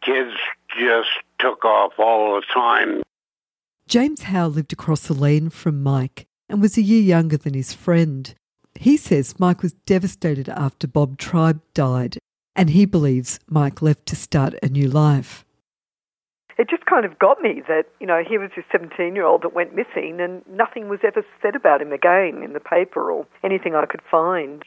kids 0.00 0.36
just 0.78 1.08
took 1.38 1.64
off 1.64 1.92
all 1.98 2.36
the 2.36 2.46
time. 2.52 3.02
James 3.94 4.24
Howe 4.24 4.48
lived 4.48 4.72
across 4.72 5.06
the 5.06 5.14
lane 5.14 5.50
from 5.50 5.80
Mike 5.80 6.26
and 6.48 6.60
was 6.60 6.76
a 6.76 6.82
year 6.82 7.00
younger 7.00 7.36
than 7.36 7.54
his 7.54 7.72
friend. 7.72 8.34
He 8.74 8.96
says 8.96 9.38
Mike 9.38 9.62
was 9.62 9.74
devastated 9.86 10.48
after 10.48 10.88
Bob 10.88 11.16
Tribe 11.16 11.60
died, 11.74 12.18
and 12.56 12.70
he 12.70 12.86
believes 12.86 13.38
Mike 13.48 13.82
left 13.82 14.06
to 14.06 14.16
start 14.16 14.54
a 14.64 14.68
new 14.68 14.88
life. 14.88 15.44
It 16.58 16.68
just 16.68 16.86
kind 16.86 17.04
of 17.04 17.20
got 17.20 17.40
me 17.40 17.62
that, 17.68 17.84
you 18.00 18.06
know, 18.08 18.24
he 18.28 18.36
was 18.36 18.50
this 18.56 18.64
17 18.72 19.14
year 19.14 19.26
old 19.26 19.42
that 19.42 19.54
went 19.54 19.76
missing 19.76 20.20
and 20.20 20.42
nothing 20.48 20.88
was 20.88 20.98
ever 21.04 21.24
said 21.40 21.54
about 21.54 21.80
him 21.80 21.92
again 21.92 22.42
in 22.42 22.52
the 22.52 22.58
paper 22.58 23.12
or 23.12 23.28
anything 23.44 23.76
I 23.76 23.86
could 23.86 24.02
find. 24.10 24.64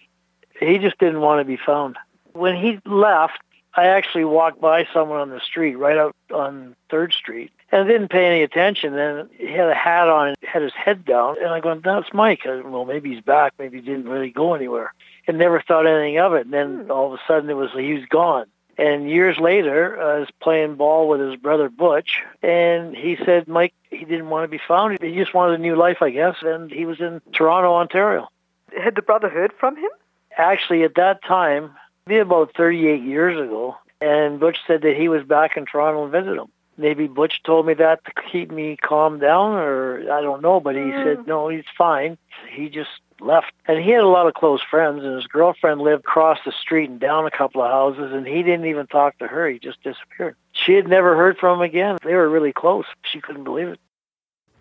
He 0.57 0.77
just 0.77 0.99
didn't 0.99 1.19
want 1.19 1.41
to 1.41 1.45
be 1.45 1.57
found. 1.57 1.97
When 2.31 2.55
he 2.55 2.79
left, 2.89 3.39
I 3.77 3.85
actually 3.85 4.25
walked 4.25 4.59
by 4.59 4.87
someone 4.91 5.19
on 5.19 5.29
the 5.29 5.39
street 5.39 5.75
right 5.75 5.97
out 5.97 6.15
on 6.33 6.75
3rd 6.89 7.13
Street 7.13 7.51
and 7.71 7.87
didn't 7.87 8.07
pay 8.09 8.25
any 8.25 8.41
attention. 8.41 8.95
Then 8.95 9.29
he 9.37 9.51
had 9.51 9.69
a 9.69 9.75
hat 9.75 10.09
on 10.09 10.29
and 10.29 10.37
had 10.41 10.63
his 10.63 10.73
head 10.73 11.05
down. 11.05 11.35
And 11.39 11.49
I 11.49 11.59
go, 11.59 11.75
that's 11.75 12.11
Mike. 12.11 12.41
I, 12.45 12.61
well, 12.61 12.85
maybe 12.85 13.13
he's 13.13 13.23
back. 13.23 13.53
Maybe 13.59 13.77
he 13.77 13.85
didn't 13.85 14.09
really 14.09 14.31
go 14.31 14.55
anywhere. 14.55 14.93
And 15.27 15.37
never 15.37 15.61
thought 15.61 15.85
anything 15.85 16.17
of 16.17 16.33
it. 16.33 16.45
And 16.45 16.53
then 16.53 16.85
hmm. 16.85 16.91
all 16.91 17.13
of 17.13 17.19
a 17.19 17.21
sudden 17.27 17.49
it 17.51 17.53
was 17.53 17.69
he 17.73 17.93
was 17.93 18.05
gone. 18.09 18.47
And 18.79 19.09
years 19.09 19.37
later, 19.39 19.99
I 20.01 20.19
was 20.19 20.29
playing 20.39 20.75
ball 20.75 21.07
with 21.07 21.19
his 21.19 21.35
brother 21.35 21.67
Butch, 21.67 22.21
and 22.43 22.95
he 22.95 23.17
said 23.25 23.47
Mike 23.47 23.73
he 23.89 24.05
didn't 24.05 24.29
want 24.29 24.43
to 24.43 24.47
be 24.47 24.61
found. 24.67 25.01
He 25.01 25.15
just 25.15 25.33
wanted 25.33 25.59
a 25.59 25.61
new 25.61 25.75
life, 25.75 25.97
I 26.01 26.11
guess. 26.11 26.35
And 26.43 26.69
he 26.69 26.85
was 26.85 26.99
in 26.99 27.21
Toronto, 27.33 27.73
Ontario. 27.73 28.29
Had 28.77 28.95
the 28.95 29.01
brother 29.01 29.29
heard 29.29 29.51
from 29.59 29.77
him? 29.77 29.89
Actually, 30.37 30.83
at 30.83 30.93
that 30.95 31.23
time, 31.23 31.71
maybe 32.07 32.19
about 32.19 32.53
38 32.55 33.01
years 33.01 33.39
ago, 33.39 33.77
and 33.99 34.39
Butch 34.39 34.57
said 34.65 34.81
that 34.83 34.95
he 34.95 35.09
was 35.09 35.23
back 35.23 35.57
in 35.57 35.65
Toronto 35.65 36.03
and 36.03 36.11
visited 36.11 36.37
him. 36.37 36.47
Maybe 36.79 37.07
Butch 37.07 37.41
told 37.43 37.65
me 37.65 37.73
that 37.73 38.05
to 38.05 38.11
keep 38.31 38.51
me 38.51 38.77
calm 38.77 39.19
down, 39.19 39.53
or 39.53 40.11
I 40.11 40.21
don't 40.21 40.43
know, 40.43 40.59
but 40.59 40.75
he 40.75 40.81
mm. 40.81 41.03
said, 41.03 41.27
no, 41.27 41.49
he's 41.49 41.65
fine. 41.75 42.19
He 42.51 42.69
just 42.69 42.91
left. 43.19 43.51
And 43.67 43.83
he 43.83 43.89
had 43.89 44.03
a 44.03 44.07
lot 44.07 44.27
of 44.27 44.35
close 44.35 44.61
friends, 44.61 45.03
and 45.03 45.15
his 45.15 45.25
girlfriend 45.25 45.81
lived 45.81 46.01
across 46.01 46.37
the 46.45 46.51
street 46.51 46.89
and 46.89 46.99
down 46.99 47.25
a 47.25 47.31
couple 47.31 47.63
of 47.63 47.71
houses, 47.71 48.13
and 48.13 48.27
he 48.27 48.43
didn't 48.43 48.67
even 48.67 48.85
talk 48.85 49.17
to 49.17 49.27
her. 49.27 49.49
He 49.49 49.57
just 49.57 49.81
disappeared. 49.81 50.35
She 50.51 50.73
had 50.73 50.87
never 50.87 51.15
heard 51.15 51.37
from 51.39 51.59
him 51.59 51.63
again. 51.63 51.97
They 52.03 52.13
were 52.13 52.29
really 52.29 52.53
close. 52.53 52.85
She 53.11 53.21
couldn't 53.21 53.43
believe 53.43 53.69
it. 53.69 53.79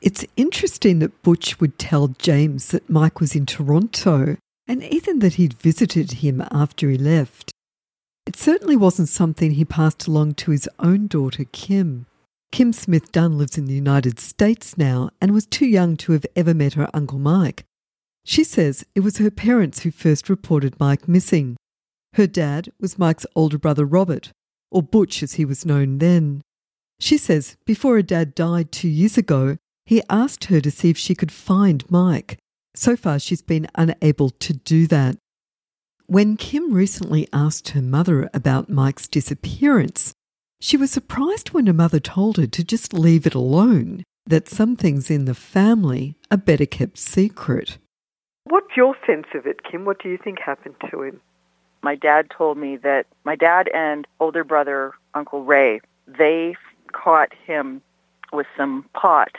It's 0.01 0.25
interesting 0.37 1.01
that 1.01 1.23
Butch 1.23 1.61
would 1.61 1.79
tell 1.79 2.09
James 2.09 2.69
that 2.69 2.89
Mike 2.89 3.21
was 3.21 3.35
in 3.35 3.45
Toronto 3.45 4.37
and 4.67 4.83
even 4.83 5.21
that 5.21 5.35
he'd 5.35 5.55
visited 5.55 6.13
him 6.13 6.43
after 6.51 6.91
he 6.91 6.99
left. 6.99 7.51
It 8.27 8.37
certainly 8.37 8.77
wasn't 8.77 9.09
something 9.09 9.53
he 9.53 9.65
passed 9.65 10.07
along 10.07 10.35
to 10.35 10.51
his 10.51 10.69
own 10.81 11.07
daughter, 11.07 11.45
Kim. 11.45 12.07
Kim 12.51 12.73
Smith 12.73 13.13
Dunn 13.13 13.39
lives 13.39 13.59
in 13.59 13.67
the 13.67 13.75
United 13.75 14.19
States 14.19 14.77
now 14.77 15.11
and 15.21 15.33
was 15.33 15.47
too 15.47 15.67
young 15.67 15.97
to 15.99 16.13
have 16.13 16.27
ever 16.35 16.55
met 16.55 16.75
her 16.75 16.89
Uncle 16.93 17.19
Mike. 17.19 17.65
She 18.25 18.43
says 18.43 18.85
it 18.95 19.01
was 19.01 19.19
her 19.19 19.31
parents 19.31 19.81
who 19.81 19.91
first 19.91 20.29
reported 20.29 20.81
Mike 20.81 21.07
missing. 21.07 21.57
Her 22.15 22.27
dad 22.27 22.73
was 22.81 22.99
Mike's 22.99 23.27
older 23.37 23.59
brother 23.59 23.85
Robert, 23.85 24.33
or 24.71 24.83
Butch 24.83 25.23
as 25.23 25.35
he 25.35 25.45
was 25.45 25.67
known 25.67 25.99
then. 25.99 26.43
She 26.99 27.19
says 27.19 27.57
before 27.67 27.95
her 27.95 28.03
dad 28.03 28.35
died 28.35 28.73
two 28.73 28.89
years 28.89 29.17
ago, 29.17 29.59
he 29.85 30.03
asked 30.11 30.47
her 30.47 30.61
to 30.61 30.71
see 30.71 30.91
if 30.91 30.99
she 30.99 31.15
could 31.15 31.31
find 31.31 31.89
Mike. 31.91 32.39
So 32.77 32.95
far, 32.95 33.19
she's 33.19 33.43
been 33.43 33.67
unable 33.75 34.31
to 34.31 34.53
do 34.53 34.87
that. 34.89 35.17
When 36.07 36.37
Kim 36.37 36.73
recently 36.73 37.27
asked 37.33 37.71
her 37.71 37.83
mother 37.83 38.29
about 38.35 38.69
Mike's 38.69 39.09
disappearance, 39.09 40.13
she 40.61 40.77
was 40.77 40.91
surprised 40.91 41.51
when 41.51 41.67
her 41.67 41.73
mother 41.73 41.99
told 41.99 42.37
her 42.37 42.47
to 42.47 42.63
just 42.63 42.93
leave 42.93 43.27
it 43.27 43.35
alone, 43.35 44.05
that 44.27 44.49
some 44.49 44.77
things 44.77 45.11
in 45.11 45.25
the 45.25 45.35
family 45.35 46.17
are 46.31 46.37
better 46.37 46.67
kept 46.67 46.99
secret. 46.99 47.79
What's 48.45 48.77
your 48.77 48.95
sense 49.07 49.27
of 49.35 49.47
it, 49.47 49.65
Kim? 49.65 49.85
What 49.87 50.03
do 50.03 50.11
you 50.11 50.19
think 50.23 50.39
happened 50.39 50.77
to 50.91 51.03
him? 51.03 51.21
My 51.83 51.95
dad 51.95 52.29
told 52.31 52.59
me 52.59 52.77
that 52.79 53.07
my 53.25 53.37
dad 53.37 53.69
and 53.75 54.07
older 54.21 54.45
brother, 54.45 54.93
Uncle 55.15 55.45
Ray, 55.45 55.81
they 56.07 56.57
caught 56.93 57.33
him 57.47 57.81
with 58.33 58.47
some 58.57 58.85
pot, 58.93 59.33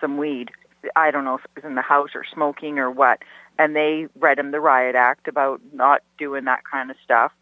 some 0.00 0.18
weed. 0.18 0.50
I 0.94 1.10
don't 1.10 1.24
know 1.24 1.36
if 1.36 1.44
it 1.44 1.50
was 1.56 1.64
in 1.64 1.74
the 1.74 1.82
house 1.82 2.10
or 2.14 2.24
smoking 2.24 2.78
or 2.78 2.90
what 2.90 3.20
and 3.58 3.74
they 3.74 4.08
read 4.18 4.38
him 4.38 4.50
the 4.50 4.60
riot 4.60 4.94
act 4.94 5.28
about 5.28 5.60
not 5.72 6.02
doing 6.18 6.44
that 6.44 6.64
kind 6.70 6.90
of 6.90 6.96
stuff. 7.02 7.32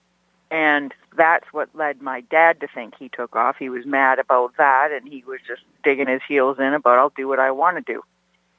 And 0.51 0.95
that's 1.17 1.47
what 1.53 1.69
led 1.75 2.01
my 2.01 2.21
dad 2.21 2.61
to 2.61 2.69
think 2.69 2.95
he 2.97 3.09
took 3.09 3.35
off. 3.35 3.57
He 3.59 3.69
was 3.69 3.85
mad 3.87 4.19
about 4.19 4.57
that 4.59 4.91
and 4.93 5.09
he 5.09 5.25
was 5.27 5.41
just 5.47 5.63
digging 5.83 6.07
his 6.07 6.21
heels 6.27 6.59
in 6.59 6.75
about 6.75 6.99
I'll 6.99 7.13
do 7.17 7.27
what 7.27 7.41
I 7.41 7.51
want 7.51 7.85
to 7.85 7.93
do. 7.93 8.03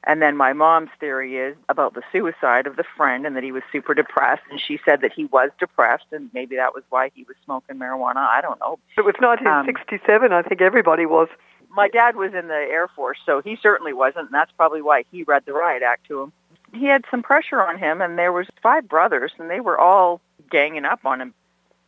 And 0.04 0.22
then 0.22 0.36
my 0.36 0.52
mom's 0.52 0.90
theory 1.00 1.36
is 1.36 1.56
about 1.68 1.94
the 1.94 2.02
suicide 2.12 2.68
of 2.68 2.76
the 2.76 2.84
friend 2.96 3.26
and 3.26 3.34
that 3.34 3.42
he 3.42 3.50
was 3.50 3.62
super 3.72 3.92
depressed. 3.92 4.42
And 4.50 4.60
she 4.60 4.78
said 4.84 5.00
that 5.00 5.12
he 5.12 5.24
was 5.24 5.50
depressed 5.58 6.06
and 6.12 6.30
maybe 6.32 6.56
that 6.56 6.74
was 6.74 6.84
why 6.90 7.10
he 7.14 7.24
was 7.24 7.36
smoking 7.44 7.76
marijuana. 7.76 8.18
I 8.18 8.40
don't 8.40 8.60
know. 8.60 8.78
It 8.96 9.04
was 9.04 9.14
1967. 9.18 10.32
Um, 10.32 10.38
I 10.38 10.42
think 10.46 10.60
everybody 10.60 11.06
was. 11.06 11.28
My 11.76 11.88
dad 11.88 12.16
was 12.16 12.34
in 12.34 12.48
the 12.48 12.54
Air 12.54 12.88
Force, 12.88 13.18
so 13.24 13.40
he 13.40 13.56
certainly 13.62 13.92
wasn't. 13.92 14.26
And 14.26 14.34
that's 14.34 14.50
probably 14.52 14.82
why 14.82 15.04
he 15.12 15.22
read 15.22 15.44
the 15.46 15.52
riot 15.52 15.82
act 15.82 16.06
to 16.08 16.22
him 16.22 16.32
he 16.76 16.86
had 16.86 17.04
some 17.10 17.22
pressure 17.22 17.60
on 17.60 17.78
him, 17.78 18.00
and 18.00 18.18
there 18.18 18.32
was 18.32 18.46
five 18.62 18.88
brothers, 18.88 19.32
and 19.38 19.50
they 19.50 19.60
were 19.60 19.78
all 19.78 20.20
ganging 20.50 20.84
up 20.84 21.04
on 21.04 21.20
him. 21.20 21.34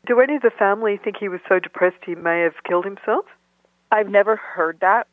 Do 0.07 0.21
any 0.21 0.37
of 0.37 0.43
the 0.43 0.51
family 0.51 0.97
think 0.97 1.17
he 1.19 1.29
was 1.29 1.41
so 1.49 1.59
depressed 1.59 1.99
he 2.05 2.15
may 2.15 2.41
have 2.43 2.63
killed 2.65 2.85
himself? 2.85 3.27
I've 3.91 4.09
never 4.09 4.37
heard 4.37 4.79
that. 4.81 5.07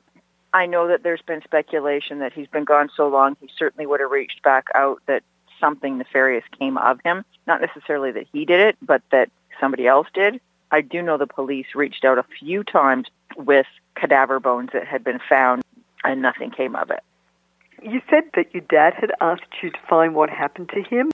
I 0.53 0.65
know 0.67 0.87
that 0.87 1.03
there's 1.03 1.21
been 1.21 1.41
speculation 1.43 2.19
that 2.19 2.33
he's 2.33 2.47
been 2.47 2.63
gone 2.63 2.89
so 2.95 3.07
long 3.09 3.35
he 3.41 3.49
certainly 3.57 3.85
would 3.85 3.99
have 3.99 4.11
reached 4.11 4.41
back 4.41 4.67
out 4.73 5.01
that 5.05 5.23
something 5.59 5.97
nefarious 5.97 6.45
came 6.57 6.77
of 6.77 6.99
him. 7.03 7.25
Not 7.45 7.61
necessarily 7.61 8.11
that 8.13 8.27
he 8.31 8.45
did 8.45 8.61
it, 8.61 8.77
but 8.81 9.01
that 9.11 9.29
somebody 9.59 9.85
else 9.85 10.07
did. 10.13 10.39
I 10.71 10.81
do 10.81 11.01
know 11.01 11.17
the 11.17 11.27
police 11.27 11.67
reached 11.75 12.05
out 12.05 12.17
a 12.17 12.25
few 12.39 12.63
times 12.63 13.07
with 13.35 13.67
cadaver 13.95 14.39
bones 14.39 14.69
that 14.73 14.87
had 14.87 15.03
been 15.03 15.19
found 15.27 15.63
and 16.03 16.21
nothing 16.21 16.51
came 16.51 16.75
of 16.75 16.91
it. 16.91 17.01
You 17.81 18.01
said 18.09 18.23
that 18.35 18.53
your 18.53 18.63
dad 18.69 18.93
had 18.93 19.11
asked 19.21 19.43
you 19.61 19.71
to 19.71 19.77
find 19.89 20.15
what 20.15 20.29
happened 20.29 20.69
to 20.69 20.81
him. 20.81 21.11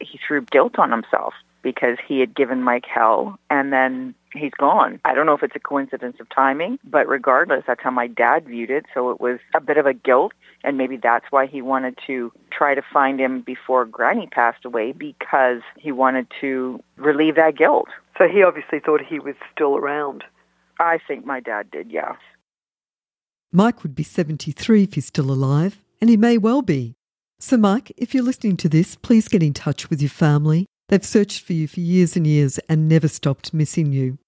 He 0.00 0.18
threw 0.26 0.42
guilt 0.42 0.78
on 0.78 0.90
himself 0.90 1.34
because 1.62 1.96
he 2.06 2.20
had 2.20 2.34
given 2.34 2.62
Mike 2.62 2.86
hell 2.86 3.38
and 3.50 3.72
then 3.72 4.14
he's 4.34 4.52
gone. 4.52 5.00
I 5.04 5.14
don't 5.14 5.26
know 5.26 5.34
if 5.34 5.42
it's 5.42 5.56
a 5.56 5.60
coincidence 5.60 6.16
of 6.20 6.28
timing, 6.28 6.78
but 6.84 7.06
regardless, 7.08 7.64
that's 7.66 7.82
how 7.82 7.90
my 7.90 8.06
dad 8.06 8.46
viewed 8.46 8.70
it. 8.70 8.86
So 8.94 9.10
it 9.10 9.20
was 9.20 9.38
a 9.54 9.60
bit 9.60 9.76
of 9.76 9.86
a 9.86 9.94
guilt 9.94 10.32
and 10.64 10.76
maybe 10.76 10.96
that's 10.96 11.26
why 11.30 11.46
he 11.46 11.62
wanted 11.62 11.98
to 12.06 12.32
try 12.50 12.74
to 12.74 12.82
find 12.92 13.20
him 13.20 13.40
before 13.40 13.84
Granny 13.84 14.28
passed 14.28 14.64
away 14.64 14.92
because 14.92 15.60
he 15.76 15.92
wanted 15.92 16.26
to 16.40 16.82
relieve 16.96 17.36
that 17.36 17.56
guilt. 17.56 17.88
So 18.18 18.28
he 18.28 18.42
obviously 18.42 18.80
thought 18.80 19.00
he 19.00 19.18
was 19.18 19.34
still 19.52 19.76
around. 19.76 20.24
I 20.82 20.98
think 21.06 21.24
my 21.24 21.38
dad 21.38 21.70
did, 21.70 21.92
yeah. 21.92 22.16
Mike 23.52 23.82
would 23.82 23.94
be 23.94 24.02
73 24.02 24.82
if 24.82 24.94
he's 24.94 25.06
still 25.06 25.30
alive, 25.30 25.78
and 26.00 26.10
he 26.10 26.16
may 26.16 26.38
well 26.38 26.60
be. 26.60 26.96
So, 27.38 27.56
Mike, 27.56 27.92
if 27.96 28.14
you're 28.14 28.24
listening 28.24 28.56
to 28.58 28.68
this, 28.68 28.96
please 28.96 29.28
get 29.28 29.42
in 29.42 29.54
touch 29.54 29.90
with 29.90 30.02
your 30.02 30.10
family. 30.10 30.66
They've 30.88 31.04
searched 31.04 31.44
for 31.44 31.52
you 31.52 31.68
for 31.68 31.80
years 31.80 32.16
and 32.16 32.26
years 32.26 32.58
and 32.68 32.88
never 32.88 33.06
stopped 33.06 33.54
missing 33.54 33.92
you. 33.92 34.18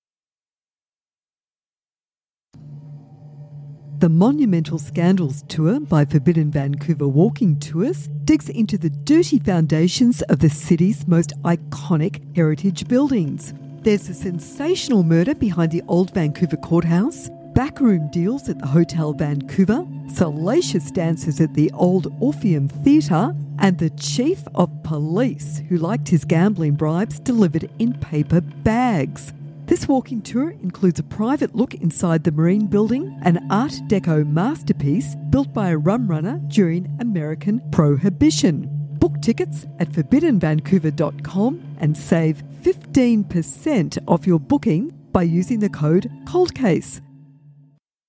The 3.99 4.09
Monumental 4.09 4.79
Scandals 4.79 5.43
Tour 5.49 5.81
by 5.81 6.05
Forbidden 6.05 6.51
Vancouver 6.53 7.09
Walking 7.09 7.59
Tours 7.59 8.09
digs 8.25 8.49
into 8.49 8.79
the 8.79 8.91
dirty 8.91 9.39
foundations 9.41 10.23
of 10.23 10.39
the 10.39 10.51
city's 10.51 11.09
most 11.09 11.33
iconic 11.43 12.37
heritage 12.37 12.87
buildings. 12.87 13.55
There's 13.85 14.09
a 14.09 14.15
sensational 14.15 15.03
murder 15.03 15.35
behind 15.35 15.71
the 15.71 15.83
old 15.89 16.15
Vancouver 16.15 16.57
courthouse, 16.57 17.29
backroom 17.55 18.09
deals 18.11 18.49
at 18.49 18.59
the 18.59 18.67
Hotel 18.67 19.13
Vancouver, 19.13 19.87
salacious 20.09 20.91
dances 20.91 21.39
at 21.39 21.53
the 21.53 21.71
old 21.75 22.11
Orpheum 22.19 22.69
Theatre, 22.69 23.37
and 23.59 23.77
the 23.77 23.91
Chief 23.91 24.43
of 24.55 24.71
Police, 24.85 25.61
who 25.69 25.77
liked 25.77 26.09
his 26.09 26.25
gambling 26.25 26.77
bribes 26.77 27.21
delivered 27.21 27.69
in 27.79 27.93
paper 27.93 28.41
bags. 28.41 29.35
This 29.67 29.87
walking 29.87 30.23
tour 30.23 30.53
includes 30.63 31.01
a 31.01 31.03
private 31.03 31.55
look 31.55 31.75
inside 31.75 32.25
the 32.25 32.33
Marine 32.33 32.69
Building, 32.69 33.15
an 33.21 33.47
Art 33.51 33.73
Deco 33.87 34.27
masterpiece 34.27 35.15
built 35.29 35.53
by 35.53 35.69
a 35.69 35.77
rum 35.77 36.09
runner 36.09 36.41
during 36.49 36.89
American 37.01 37.61
Prohibition. 37.71 38.71
Book 38.99 39.21
tickets 39.21 39.67
at 39.79 39.91
forbiddenvancouver.com 39.91 41.74
and 41.85 41.99
save 41.99 42.43
15% 42.63 43.99
off 44.09 44.27
your 44.27 44.41
booking 44.41 44.91
by 45.13 45.23
using 45.23 45.59
the 45.59 45.69
code 45.69 46.11
COLDCASE. 46.25 47.03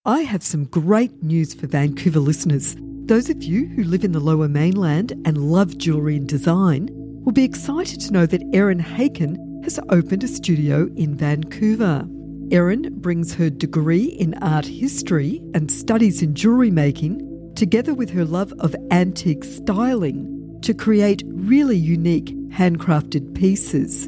I 0.05 0.21
have 0.21 0.43
some 0.43 0.63
great 0.63 1.21
news 1.21 1.53
for 1.53 1.67
Vancouver 1.67 2.21
listeners. 2.21 2.77
Those 2.79 3.29
of 3.29 3.43
you 3.43 3.67
who 3.67 3.83
live 3.83 4.05
in 4.05 4.13
the 4.13 4.21
lower 4.21 4.47
mainland 4.47 5.11
and 5.25 5.51
love 5.51 5.77
jewellery 5.77 6.15
and 6.15 6.25
design 6.27 6.87
will 7.25 7.33
be 7.33 7.43
excited 7.43 7.99
to 7.99 8.13
know 8.13 8.25
that 8.25 8.49
Erin 8.53 8.79
Hakin 8.79 9.61
has 9.65 9.77
opened 9.89 10.23
a 10.23 10.29
studio 10.29 10.89
in 10.95 11.13
Vancouver. 11.17 12.07
Erin 12.51 12.97
brings 13.01 13.33
her 13.33 13.49
degree 13.49 14.05
in 14.05 14.35
art 14.35 14.65
history 14.65 15.41
and 15.53 15.69
studies 15.69 16.21
in 16.21 16.33
jewellery 16.33 16.71
making, 16.71 17.53
together 17.55 17.93
with 17.93 18.09
her 18.11 18.23
love 18.23 18.53
of 18.59 18.73
antique 18.91 19.43
styling, 19.43 20.34
to 20.65 20.73
create 20.73 21.23
really 21.27 21.77
unique 21.77 22.35
handcrafted 22.49 23.35
pieces. 23.35 24.07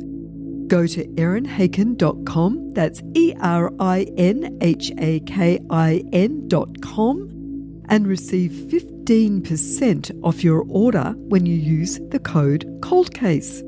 Go 0.68 0.88
to 0.88 1.06
erinhakin.com, 1.06 2.74
that's 2.74 3.02
E 3.14 3.36
R 3.40 3.72
I 3.80 4.08
N 4.18 4.58
H 4.60 4.92
A 4.98 5.20
K 5.22 5.60
I 5.70 6.04
N.com, 6.12 7.84
and 7.90 8.08
receive 8.08 8.52
15% 8.52 10.20
off 10.24 10.44
your 10.44 10.66
order 10.68 11.14
when 11.18 11.46
you 11.46 11.56
use 11.56 12.00
the 12.10 12.20
code 12.20 12.66
COLDCASE. 12.82 13.64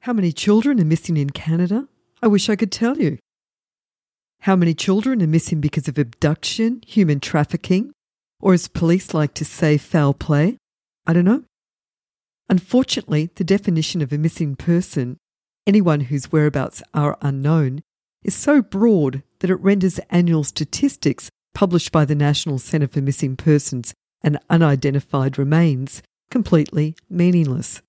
How 0.00 0.12
many 0.12 0.30
children 0.30 0.78
are 0.78 0.84
missing 0.84 1.16
in 1.16 1.30
Canada? 1.30 1.88
I 2.22 2.26
wish 2.26 2.50
I 2.50 2.56
could 2.56 2.70
tell 2.70 2.98
you. 2.98 3.16
How 4.40 4.56
many 4.56 4.74
children 4.74 5.22
are 5.22 5.26
missing 5.26 5.62
because 5.62 5.88
of 5.88 5.96
abduction, 5.96 6.82
human 6.86 7.18
trafficking, 7.18 7.93
or 8.44 8.52
as 8.52 8.68
police 8.68 9.14
like 9.14 9.32
to 9.32 9.44
say, 9.44 9.78
foul 9.78 10.12
play? 10.12 10.58
I 11.06 11.14
don't 11.14 11.24
know. 11.24 11.44
Unfortunately, 12.50 13.30
the 13.36 13.42
definition 13.42 14.02
of 14.02 14.12
a 14.12 14.18
missing 14.18 14.54
person, 14.54 15.16
anyone 15.66 16.00
whose 16.00 16.30
whereabouts 16.30 16.82
are 16.92 17.16
unknown, 17.22 17.82
is 18.22 18.34
so 18.34 18.60
broad 18.60 19.22
that 19.40 19.48
it 19.48 19.60
renders 19.60 19.98
annual 20.10 20.44
statistics 20.44 21.30
published 21.54 21.90
by 21.90 22.04
the 22.04 22.14
National 22.14 22.58
Centre 22.58 22.88
for 22.88 23.00
Missing 23.00 23.36
Persons 23.36 23.94
and 24.22 24.38
Unidentified 24.50 25.38
Remains 25.38 26.02
completely 26.30 26.96
meaningless. 27.08 27.80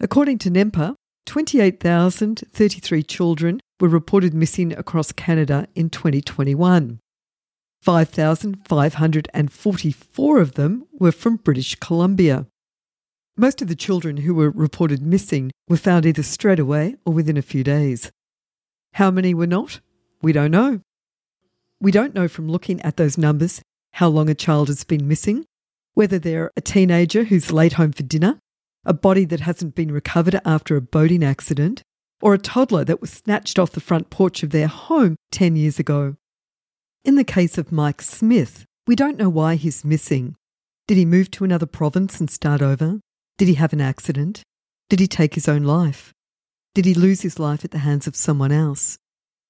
According 0.00 0.38
to 0.38 0.50
NEMPA, 0.50 0.94
28,033 1.26 3.02
children 3.04 3.60
were 3.78 3.88
reported 3.88 4.34
missing 4.34 4.72
across 4.72 5.12
Canada 5.12 5.68
in 5.76 5.90
2021. 5.90 6.99
5,544 7.82 10.38
of 10.38 10.54
them 10.54 10.86
were 10.92 11.12
from 11.12 11.36
British 11.36 11.74
Columbia. 11.76 12.46
Most 13.36 13.62
of 13.62 13.68
the 13.68 13.74
children 13.74 14.18
who 14.18 14.34
were 14.34 14.50
reported 14.50 15.00
missing 15.00 15.50
were 15.66 15.78
found 15.78 16.04
either 16.04 16.22
straight 16.22 16.58
away 16.58 16.96
or 17.06 17.14
within 17.14 17.38
a 17.38 17.42
few 17.42 17.64
days. 17.64 18.12
How 18.94 19.10
many 19.10 19.32
were 19.32 19.46
not? 19.46 19.80
We 20.20 20.32
don't 20.32 20.50
know. 20.50 20.80
We 21.80 21.90
don't 21.90 22.14
know 22.14 22.28
from 22.28 22.50
looking 22.50 22.82
at 22.82 22.98
those 22.98 23.16
numbers 23.16 23.62
how 23.92 24.08
long 24.08 24.28
a 24.28 24.34
child 24.34 24.68
has 24.68 24.84
been 24.84 25.08
missing, 25.08 25.46
whether 25.94 26.18
they're 26.18 26.50
a 26.56 26.60
teenager 26.60 27.24
who's 27.24 27.50
late 27.50 27.72
home 27.74 27.92
for 27.92 28.02
dinner, 28.02 28.38
a 28.84 28.92
body 28.92 29.24
that 29.24 29.40
hasn't 29.40 29.74
been 29.74 29.90
recovered 29.90 30.38
after 30.44 30.76
a 30.76 30.82
boating 30.82 31.24
accident, 31.24 31.82
or 32.20 32.34
a 32.34 32.38
toddler 32.38 32.84
that 32.84 33.00
was 33.00 33.10
snatched 33.10 33.58
off 33.58 33.72
the 33.72 33.80
front 33.80 34.10
porch 34.10 34.42
of 34.42 34.50
their 34.50 34.66
home 34.66 35.16
10 35.32 35.56
years 35.56 35.78
ago. 35.78 36.16
In 37.02 37.14
the 37.14 37.24
case 37.24 37.56
of 37.56 37.72
Mike 37.72 38.02
Smith, 38.02 38.66
we 38.86 38.94
don't 38.94 39.16
know 39.16 39.30
why 39.30 39.54
he's 39.54 39.86
missing. 39.86 40.36
Did 40.86 40.98
he 40.98 41.06
move 41.06 41.30
to 41.30 41.44
another 41.44 41.64
province 41.64 42.20
and 42.20 42.30
start 42.30 42.60
over? 42.60 43.00
Did 43.38 43.48
he 43.48 43.54
have 43.54 43.72
an 43.72 43.80
accident? 43.80 44.42
Did 44.90 45.00
he 45.00 45.06
take 45.06 45.34
his 45.34 45.48
own 45.48 45.62
life? 45.62 46.12
Did 46.74 46.84
he 46.84 46.92
lose 46.92 47.22
his 47.22 47.38
life 47.38 47.64
at 47.64 47.70
the 47.70 47.78
hands 47.78 48.06
of 48.06 48.16
someone 48.16 48.52
else? 48.52 48.98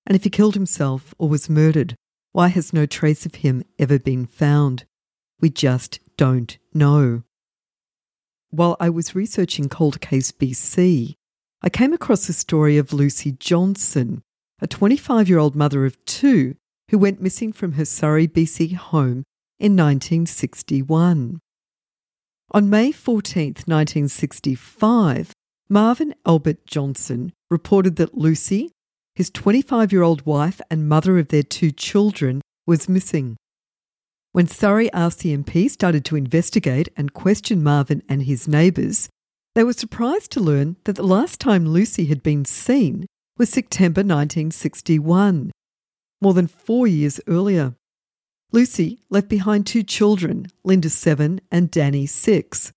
And 0.07 0.15
if 0.15 0.23
he 0.23 0.31
killed 0.31 0.55
himself 0.55 1.13
or 1.19 1.29
was 1.29 1.51
murdered, 1.51 1.97
why 2.31 2.49
has 2.49 2.73
no 2.73 2.87
trace 2.87 3.27
of 3.27 3.37
him 3.37 3.65
ever 3.81 3.99
been 3.99 4.27
found? 4.27 4.85
We 5.41 5.51
just 5.51 5.99
don't 6.17 6.57
know. 6.73 7.25
While 8.51 8.77
I 8.79 8.91
was 8.91 9.17
researching 9.17 9.69
Cold 9.69 10.01
Case 10.01 10.31
BC, 10.31 11.15
I 11.63 11.69
came 11.69 11.93
across 11.93 12.29
the 12.29 12.33
story 12.33 12.79
of 12.79 12.93
Lucy 12.93 13.33
Johnson, 13.33 14.23
a 14.61 14.69
25 14.69 15.29
year 15.29 15.39
old 15.39 15.57
mother 15.57 15.85
of 15.85 16.03
two 16.05 16.55
who 16.91 16.99
went 16.99 17.23
missing 17.23 17.53
from 17.53 17.73
her 17.73 17.85
Surrey, 17.85 18.27
BC 18.27 18.75
home 18.75 19.25
in 19.59 19.77
1961. 19.77 21.39
On 22.53 22.69
May 22.71 22.91
14, 22.91 23.47
1965, 23.65 25.33
Marvin 25.69 26.15
Albert 26.27 26.67
Johnson 26.67 27.33
reported 27.49 27.95
that 27.97 28.19
Lucy, 28.19 28.73
his 29.15 29.31
25 29.31 29.93
year 29.93 30.03
old 30.03 30.27
wife 30.27 30.61
and 30.69 30.89
mother 30.89 31.19
of 31.19 31.29
their 31.29 31.45
two 31.45 31.71
children, 31.71 32.41
was 32.67 32.89
missing. 32.89 33.37
When 34.33 34.49
Surrey 34.49 34.91
RCMP 34.91 35.71
started 35.71 36.05
to 36.07 36.17
investigate 36.17 36.89
and 36.97 37.13
question 37.13 37.63
Marvin 37.63 38.03
and 38.09 38.25
his 38.25 38.49
neighbours, 38.49 39.09
they 39.55 39.63
were 39.63 39.73
surprised 39.73 40.33
to 40.33 40.41
learn 40.41 40.77
that 40.85 40.97
the 40.97 41.05
last 41.05 41.39
time 41.39 41.67
Lucy 41.67 42.07
had 42.07 42.23
been 42.23 42.45
seen 42.45 43.07
was 43.39 43.49
September 43.49 44.01
1961, 44.01 45.53
more 46.21 46.35
than 46.35 46.47
four 46.47 46.87
years 46.87 47.21
earlier. 47.27 47.75
Lucy 48.53 49.01
left 49.11 49.29
behind 49.29 49.67
two 49.67 49.83
children, 49.83 50.47
Linda 50.65 50.91
7 50.91 51.41
and 51.51 51.71
Danny 51.71 52.07
6. 52.07 52.73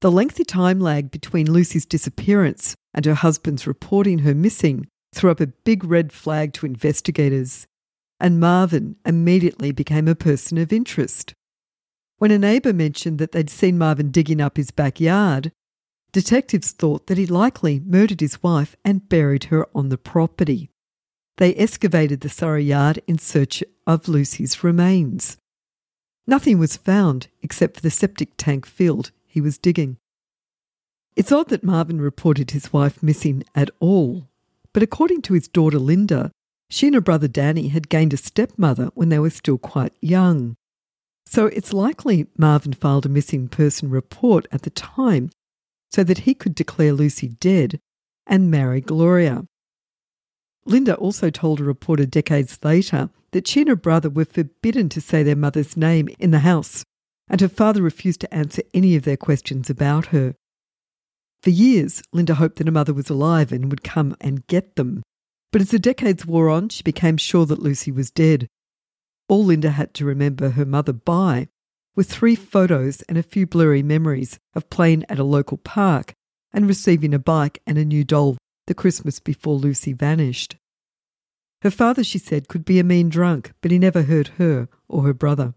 The 0.00 0.10
lengthy 0.10 0.44
time 0.44 0.80
lag 0.80 1.10
between 1.10 1.52
Lucy's 1.52 1.86
disappearance 1.86 2.74
and 2.92 3.04
her 3.04 3.14
husband's 3.14 3.66
reporting 3.66 4.20
her 4.20 4.34
missing 4.34 4.88
threw 5.14 5.30
up 5.30 5.40
a 5.40 5.46
big 5.46 5.84
red 5.84 6.12
flag 6.12 6.52
to 6.54 6.66
investigators, 6.66 7.66
and 8.18 8.40
Marvin 8.40 8.96
immediately 9.04 9.70
became 9.70 10.08
a 10.08 10.14
person 10.14 10.58
of 10.58 10.72
interest. 10.72 11.34
When 12.18 12.30
a 12.30 12.38
neighbour 12.38 12.72
mentioned 12.72 13.18
that 13.18 13.32
they'd 13.32 13.50
seen 13.50 13.78
Marvin 13.78 14.10
digging 14.10 14.40
up 14.40 14.56
his 14.56 14.70
backyard, 14.70 15.52
detectives 16.12 16.72
thought 16.72 17.06
that 17.06 17.18
he 17.18 17.26
likely 17.26 17.80
murdered 17.80 18.20
his 18.20 18.42
wife 18.42 18.74
and 18.84 19.08
buried 19.08 19.44
her 19.44 19.66
on 19.74 19.88
the 19.88 19.98
property. 19.98 20.70
They 21.38 21.54
excavated 21.54 22.20
the 22.20 22.28
Surrey 22.28 22.64
yard 22.64 23.00
in 23.06 23.18
search 23.18 23.64
of 23.86 24.08
Lucy's 24.08 24.62
remains. 24.62 25.36
Nothing 26.26 26.58
was 26.58 26.76
found 26.76 27.28
except 27.42 27.76
for 27.76 27.80
the 27.80 27.90
septic 27.90 28.30
tank 28.36 28.66
field 28.66 29.10
he 29.26 29.40
was 29.40 29.58
digging. 29.58 29.96
It's 31.16 31.32
odd 31.32 31.48
that 31.48 31.64
Marvin 31.64 32.00
reported 32.00 32.52
his 32.52 32.72
wife 32.72 33.02
missing 33.02 33.44
at 33.54 33.70
all, 33.80 34.28
but 34.72 34.82
according 34.82 35.22
to 35.22 35.34
his 35.34 35.48
daughter 35.48 35.78
Linda, 35.78 36.30
she 36.70 36.86
and 36.86 36.94
her 36.94 37.00
brother 37.00 37.28
Danny 37.28 37.68
had 37.68 37.88
gained 37.88 38.14
a 38.14 38.16
stepmother 38.16 38.90
when 38.94 39.08
they 39.08 39.18
were 39.18 39.30
still 39.30 39.58
quite 39.58 39.92
young. 40.00 40.54
So 41.26 41.46
it's 41.46 41.72
likely 41.72 42.26
Marvin 42.36 42.72
filed 42.72 43.06
a 43.06 43.10
missing 43.10 43.48
person 43.48 43.90
report 43.90 44.46
at 44.52 44.62
the 44.62 44.70
time 44.70 45.30
so 45.90 46.02
that 46.04 46.20
he 46.20 46.34
could 46.34 46.54
declare 46.54 46.92
Lucy 46.92 47.28
dead 47.28 47.78
and 48.26 48.50
marry 48.50 48.80
Gloria. 48.80 49.44
Linda 50.64 50.94
also 50.94 51.30
told 51.30 51.60
a 51.60 51.64
reporter 51.64 52.06
decades 52.06 52.58
later 52.62 53.10
that 53.32 53.48
she 53.48 53.60
and 53.60 53.68
her 53.68 53.76
brother 53.76 54.08
were 54.08 54.24
forbidden 54.24 54.88
to 54.90 55.00
say 55.00 55.22
their 55.22 55.36
mother's 55.36 55.76
name 55.76 56.08
in 56.18 56.30
the 56.30 56.40
house, 56.40 56.84
and 57.28 57.40
her 57.40 57.48
father 57.48 57.82
refused 57.82 58.20
to 58.20 58.34
answer 58.34 58.62
any 58.72 58.94
of 58.94 59.02
their 59.02 59.16
questions 59.16 59.68
about 59.68 60.06
her. 60.06 60.34
For 61.42 61.50
years, 61.50 62.02
Linda 62.12 62.34
hoped 62.34 62.56
that 62.56 62.68
her 62.68 62.72
mother 62.72 62.94
was 62.94 63.10
alive 63.10 63.50
and 63.50 63.70
would 63.70 63.82
come 63.82 64.16
and 64.20 64.46
get 64.46 64.76
them. 64.76 65.02
But 65.50 65.60
as 65.60 65.70
the 65.70 65.78
decades 65.78 66.24
wore 66.24 66.48
on, 66.48 66.68
she 66.68 66.82
became 66.82 67.16
sure 67.16 67.46
that 67.46 67.62
Lucy 67.62 67.90
was 67.90 68.10
dead. 68.10 68.46
All 69.28 69.44
Linda 69.44 69.70
had 69.70 69.92
to 69.94 70.04
remember 70.04 70.50
her 70.50 70.64
mother 70.64 70.92
by 70.92 71.48
were 71.96 72.04
three 72.04 72.36
photos 72.36 73.02
and 73.02 73.18
a 73.18 73.22
few 73.22 73.46
blurry 73.46 73.82
memories 73.82 74.38
of 74.54 74.70
playing 74.70 75.04
at 75.08 75.18
a 75.18 75.24
local 75.24 75.58
park 75.58 76.14
and 76.52 76.68
receiving 76.68 77.12
a 77.12 77.18
bike 77.18 77.60
and 77.66 77.76
a 77.76 77.84
new 77.84 78.04
doll 78.04 78.36
the 78.72 78.82
Christmas 78.82 79.20
before 79.20 79.56
Lucy 79.56 79.92
vanished. 79.92 80.56
Her 81.60 81.70
father, 81.70 82.02
she 82.02 82.16
said, 82.16 82.48
could 82.48 82.64
be 82.64 82.78
a 82.78 82.84
mean 82.84 83.10
drunk, 83.10 83.52
but 83.60 83.70
he 83.70 83.78
never 83.78 84.04
hurt 84.04 84.28
her 84.38 84.66
or 84.88 85.02
her 85.02 85.12
brother. 85.12 85.52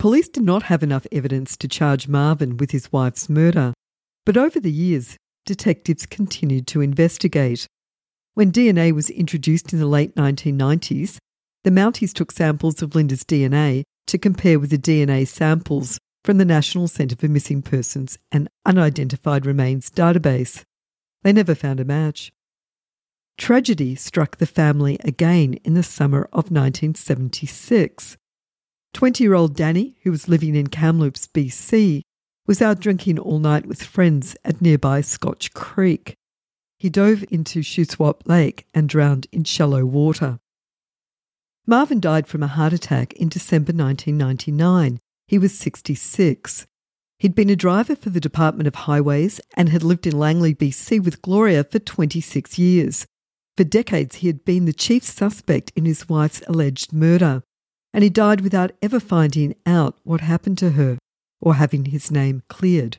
Police 0.00 0.28
did 0.28 0.42
not 0.42 0.64
have 0.64 0.82
enough 0.82 1.06
evidence 1.12 1.56
to 1.58 1.68
charge 1.68 2.08
Marvin 2.08 2.56
with 2.56 2.72
his 2.72 2.90
wife's 2.90 3.28
murder, 3.28 3.74
but 4.24 4.36
over 4.36 4.58
the 4.58 4.72
years, 4.72 5.16
detectives 5.44 6.04
continued 6.04 6.66
to 6.66 6.80
investigate. 6.80 7.68
When 8.34 8.50
DNA 8.50 8.90
was 8.90 9.08
introduced 9.08 9.72
in 9.72 9.78
the 9.78 9.86
late 9.86 10.16
1990s, 10.16 11.18
the 11.62 11.70
Mounties 11.70 12.12
took 12.12 12.32
samples 12.32 12.82
of 12.82 12.96
Linda's 12.96 13.22
DNA 13.22 13.84
to 14.08 14.18
compare 14.18 14.58
with 14.58 14.70
the 14.70 14.78
DNA 14.78 15.28
samples 15.28 15.96
from 16.24 16.38
the 16.38 16.44
National 16.44 16.88
Centre 16.88 17.14
for 17.14 17.28
Missing 17.28 17.62
Persons 17.62 18.18
and 18.32 18.48
Unidentified 18.64 19.46
Remains 19.46 19.90
database. 19.90 20.64
They 21.22 21.32
never 21.32 21.54
found 21.54 21.80
a 21.80 21.84
match. 21.84 22.32
Tragedy 23.38 23.94
struck 23.94 24.36
the 24.36 24.46
family 24.46 24.98
again 25.04 25.54
in 25.64 25.74
the 25.74 25.82
summer 25.82 26.22
of 26.32 26.50
1976. 26.50 28.16
20 28.94 29.24
year 29.24 29.34
old 29.34 29.54
Danny, 29.54 29.98
who 30.02 30.10
was 30.10 30.28
living 30.28 30.54
in 30.54 30.68
Kamloops, 30.68 31.26
BC, 31.26 32.00
was 32.46 32.62
out 32.62 32.80
drinking 32.80 33.18
all 33.18 33.38
night 33.38 33.66
with 33.66 33.82
friends 33.82 34.36
at 34.44 34.62
nearby 34.62 35.00
Scotch 35.00 35.52
Creek. 35.52 36.14
He 36.78 36.88
dove 36.88 37.24
into 37.30 37.60
Shuswap 37.60 38.26
Lake 38.26 38.66
and 38.72 38.88
drowned 38.88 39.26
in 39.32 39.44
shallow 39.44 39.84
water. 39.84 40.38
Marvin 41.66 42.00
died 42.00 42.28
from 42.28 42.42
a 42.42 42.46
heart 42.46 42.72
attack 42.72 43.12
in 43.14 43.28
December 43.28 43.72
1999. 43.72 45.00
He 45.26 45.38
was 45.38 45.58
66. 45.58 46.66
He'd 47.18 47.34
been 47.34 47.50
a 47.50 47.56
driver 47.56 47.96
for 47.96 48.10
the 48.10 48.20
Department 48.20 48.66
of 48.66 48.74
Highways 48.74 49.40
and 49.54 49.70
had 49.70 49.82
lived 49.82 50.06
in 50.06 50.18
Langley, 50.18 50.54
BC 50.54 51.02
with 51.02 51.22
Gloria 51.22 51.64
for 51.64 51.78
26 51.78 52.58
years. 52.58 53.06
For 53.56 53.64
decades, 53.64 54.16
he 54.16 54.26
had 54.26 54.44
been 54.44 54.66
the 54.66 54.74
chief 54.74 55.02
suspect 55.02 55.72
in 55.74 55.86
his 55.86 56.10
wife's 56.10 56.42
alleged 56.46 56.92
murder, 56.92 57.42
and 57.94 58.04
he 58.04 58.10
died 58.10 58.42
without 58.42 58.72
ever 58.82 59.00
finding 59.00 59.54
out 59.64 59.98
what 60.04 60.20
happened 60.20 60.58
to 60.58 60.70
her 60.72 60.98
or 61.40 61.54
having 61.54 61.86
his 61.86 62.10
name 62.10 62.42
cleared. 62.48 62.98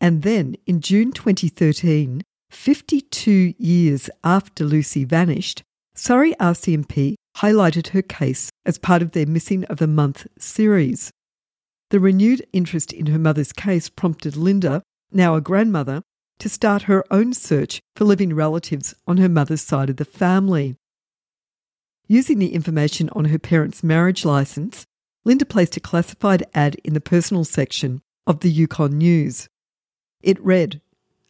And 0.00 0.22
then, 0.22 0.56
in 0.66 0.80
June 0.80 1.12
2013, 1.12 2.22
52 2.50 3.54
years 3.58 4.08
after 4.22 4.64
Lucy 4.64 5.04
vanished, 5.04 5.62
Surrey 5.94 6.34
RCMP 6.40 7.16
highlighted 7.36 7.88
her 7.88 8.02
case 8.02 8.50
as 8.64 8.78
part 8.78 9.02
of 9.02 9.12
their 9.12 9.26
Missing 9.26 9.64
of 9.64 9.76
the 9.76 9.86
Month 9.86 10.26
series. 10.38 11.10
The 11.94 12.00
renewed 12.00 12.44
interest 12.52 12.92
in 12.92 13.06
her 13.06 13.20
mother's 13.20 13.52
case 13.52 13.88
prompted 13.88 14.36
Linda, 14.36 14.82
now 15.12 15.36
a 15.36 15.40
grandmother, 15.40 16.02
to 16.40 16.48
start 16.48 16.90
her 16.90 17.04
own 17.08 17.32
search 17.32 17.80
for 17.94 18.04
living 18.04 18.34
relatives 18.34 18.96
on 19.06 19.18
her 19.18 19.28
mother's 19.28 19.62
side 19.62 19.90
of 19.90 19.98
the 19.98 20.04
family. 20.04 20.74
Using 22.08 22.40
the 22.40 22.52
information 22.52 23.10
on 23.10 23.26
her 23.26 23.38
parents' 23.38 23.84
marriage 23.84 24.24
license, 24.24 24.84
Linda 25.24 25.44
placed 25.44 25.76
a 25.76 25.80
classified 25.80 26.42
ad 26.52 26.74
in 26.82 26.94
the 26.94 27.00
personal 27.00 27.44
section 27.44 28.02
of 28.26 28.40
the 28.40 28.50
Yukon 28.50 28.98
News. 28.98 29.48
It 30.20 30.44
read, 30.44 30.80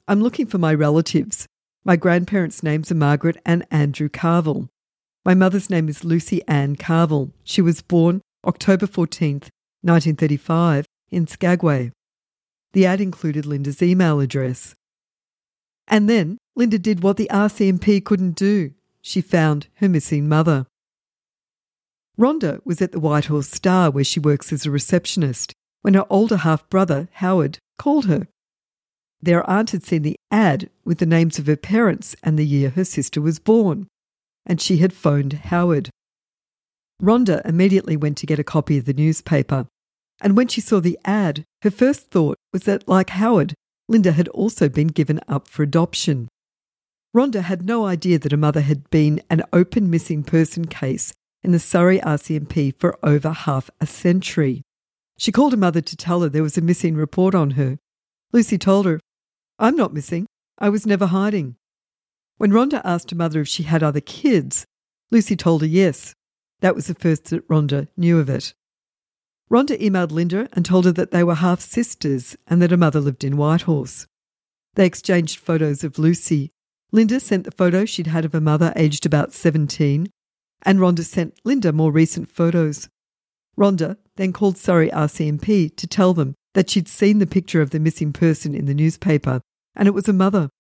I'm 0.09 0.23
looking 0.23 0.47
for 0.47 0.57
my 0.57 0.73
relatives. 0.73 1.47
My 1.85 1.97
grandparents' 1.97 2.63
names 2.63 2.91
are 2.91 2.95
Margaret 2.95 3.37
and 3.45 3.67
Andrew 3.71 4.09
Carville. 4.09 4.71
My 5.27 5.35
mother's 5.35 5.69
name 5.69 5.91
is 5.91 6.05
Lucy 6.05 6.41
Ann 6.49 6.77
Carville. 6.77 7.33
She 7.43 7.61
was 7.61 7.83
born 7.83 8.23
October 8.47 8.87
14th, 8.87 9.49
1935, 9.85 10.87
in 11.11 11.27
Skagway. 11.27 11.93
The 12.73 12.87
ad 12.87 13.01
included 13.01 13.47
Linda's 13.47 13.83
email 13.83 14.21
address. 14.21 14.75
And 15.87 16.09
then 16.09 16.39
Linda 16.57 16.79
did 16.79 17.03
what 17.03 17.17
the 17.17 17.31
RCMP 17.31 18.05
couldn't 18.05 18.37
do. 18.37 18.73
She 19.03 19.21
found 19.21 19.69
her 19.77 19.89
missing 19.89 20.29
mother. 20.29 20.67
Rhonda 22.19 22.61
was 22.65 22.81
at 22.81 22.93
the 22.93 23.01
Whitehorse 23.01 23.51
Star 23.51 23.91
where 23.91 24.05
she 24.05 24.21
works 24.21 24.53
as 24.53 24.65
a 24.65 24.71
receptionist 24.71 25.53
when 25.83 25.95
her 25.95 26.07
older 26.09 26.39
half 26.39 26.69
brother, 26.71 27.09
Howard, 27.15 27.59
called 27.79 28.07
her. 28.07 28.27
Their 29.21 29.49
aunt 29.49 29.71
had 29.71 29.85
seen 29.85 30.03
the 30.03 30.17
ad 30.31 30.71
with 30.85 30.99
the 30.99 31.07
names 31.07 31.39
of 31.39 31.47
her 31.47 31.57
parents 31.57 32.17
and 32.23 32.39
the 32.39 32.47
year 32.47 32.71
her 32.71 32.85
sister 32.85 33.21
was 33.21 33.39
born, 33.39 33.87
and 34.47 34.61
she 34.61 34.79
had 34.79 34.93
phoned 34.93 35.33
Howard. 35.33 35.91
Rhonda 37.03 37.45
immediately 37.45 37.97
went 37.97 38.17
to 38.19 38.27
get 38.27 38.39
a 38.39 38.45
copy 38.45 38.79
of 38.79 38.85
the 38.85 38.93
newspaper, 38.93 39.67
and 40.21 40.37
when 40.37 40.49
she 40.49 40.61
saw 40.61 40.81
the 40.81 40.99
ad, 41.05 41.45
her 41.63 41.71
first 41.71 42.11
thought 42.11 42.37
was 42.53 42.63
that, 42.65 42.89
like 42.89 43.11
Howard, 43.11 43.55
Linda 43.89 44.13
had 44.13 44.29
also 44.29 44.69
been 44.69 44.89
given 44.89 45.21
up 45.29 45.49
for 45.49 45.63
adoption. 45.63 46.29
Rhonda 47.15 47.43
had 47.43 47.65
no 47.65 47.87
idea 47.87 48.19
that 48.19 48.33
her 48.33 48.39
mother 48.39 48.61
had 48.61 48.89
been 48.91 49.23
an 49.31 49.43
open 49.53 49.91
missing 49.91 50.25
person 50.25 50.67
case 50.67 51.13
in 51.43 51.53
the 51.53 51.59
Surrey 51.59 52.01
RCMP 52.01 52.75
for 52.79 52.99
over 53.03 53.31
half 53.31 53.71
a 53.81 53.87
century. 53.87 54.63
She 55.19 55.31
called 55.31 55.53
her 55.53 55.59
mother 55.59 55.81
to 55.81 55.97
tell 55.97 56.23
her 56.23 56.29
there 56.29 56.43
was 56.43 56.59
a 56.59 56.63
missing 56.63 56.97
report 56.97 57.35
on 57.35 57.53
her. 57.53 57.79
Lucy 58.33 58.59
told 58.59 58.87
her, 58.87 58.99
I'm 59.59 59.77
not 59.77 59.95
missing. 59.95 60.27
I 60.59 60.71
was 60.71 60.87
never 60.87 61.07
hiding. 61.07 61.57
When 62.39 62.51
Rhonda 62.51 62.81
asked 62.85 63.11
her 63.11 63.17
mother 63.17 63.43
if 63.43 63.49
she 63.49 63.63
had 63.65 63.83
other 63.83 64.01
kids, 64.01 64.65
Lucy 65.13 65.37
told 65.37 65.61
her 65.61 65.69
yes. 65.69 66.15
That 66.61 66.75
was 66.75 66.87
the 66.89 66.95
first 66.95 67.27
that 67.27 67.47
Rhonda 67.47 67.89
knew 67.97 68.19
of 68.19 68.29
it. 68.29 68.55
Rhonda 69.55 69.81
emailed 69.81 70.11
Linda 70.11 70.49
and 70.55 70.67
told 70.67 70.85
her 70.85 70.91
that 70.91 71.13
they 71.13 71.23
were 71.23 71.37
half 71.37 71.61
sisters 71.61 72.37
and 72.49 72.61
that 72.61 72.73
her 72.73 72.77
mother 72.77 73.01
lived 73.01 73.23
in 73.23 73.37
Whitehorse. 73.37 74.09
They 74.75 74.85
exchanged 74.85 75.39
photos 75.39 75.85
of 75.85 75.97
Lucy. 75.97 76.51
Linda 76.91 77.21
sent 77.21 77.45
the 77.45 77.53
photo 77.53 77.85
she'd 77.85 78.09
had 78.09 78.25
of 78.25 78.33
her 78.33 78.41
mother 78.41 78.73
aged 78.75 79.07
about 79.07 79.33
17, 79.33 80.11
and 80.63 80.79
Rhonda 80.81 81.05
sent 81.05 81.39
Linda 81.45 81.73
more 81.73 81.93
recent 81.93 82.29
photos. 82.29 82.89
Rhonda 83.57 83.97
then 84.17 84.33
called 84.33 84.59
Surrey 84.59 84.91
RCMP 84.91 85.77
to 85.77 85.87
tell 85.87 86.15
them 86.15 86.35
that 86.55 86.69
she'd 86.69 86.89
seen 86.89 87.21
the 87.21 87.25
picture 87.25 87.63
of 87.63 87.71
the 87.71 87.79
missing 87.79 88.13
person 88.13 88.57
in 88.57 88.67
the 88.67 88.75
newspaper, 88.75 89.41
and 89.77 89.87
it 89.87 89.95
was 89.95 90.09
a 90.09 90.13
mother. 90.13 90.51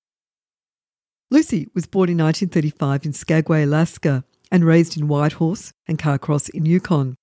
Lucy 1.33 1.67
was 1.75 1.87
born 1.87 2.11
in 2.11 2.19
1935 2.19 3.07
in 3.07 3.13
Skagway, 3.13 3.65
Alaska, 3.65 4.23
and 4.53 4.65
raised 4.65 4.97
in 4.97 5.09
Whitehorse 5.09 5.73
and 5.89 5.99
Carcross 5.99 6.49
in 6.51 6.65
Yukon. 6.65 7.17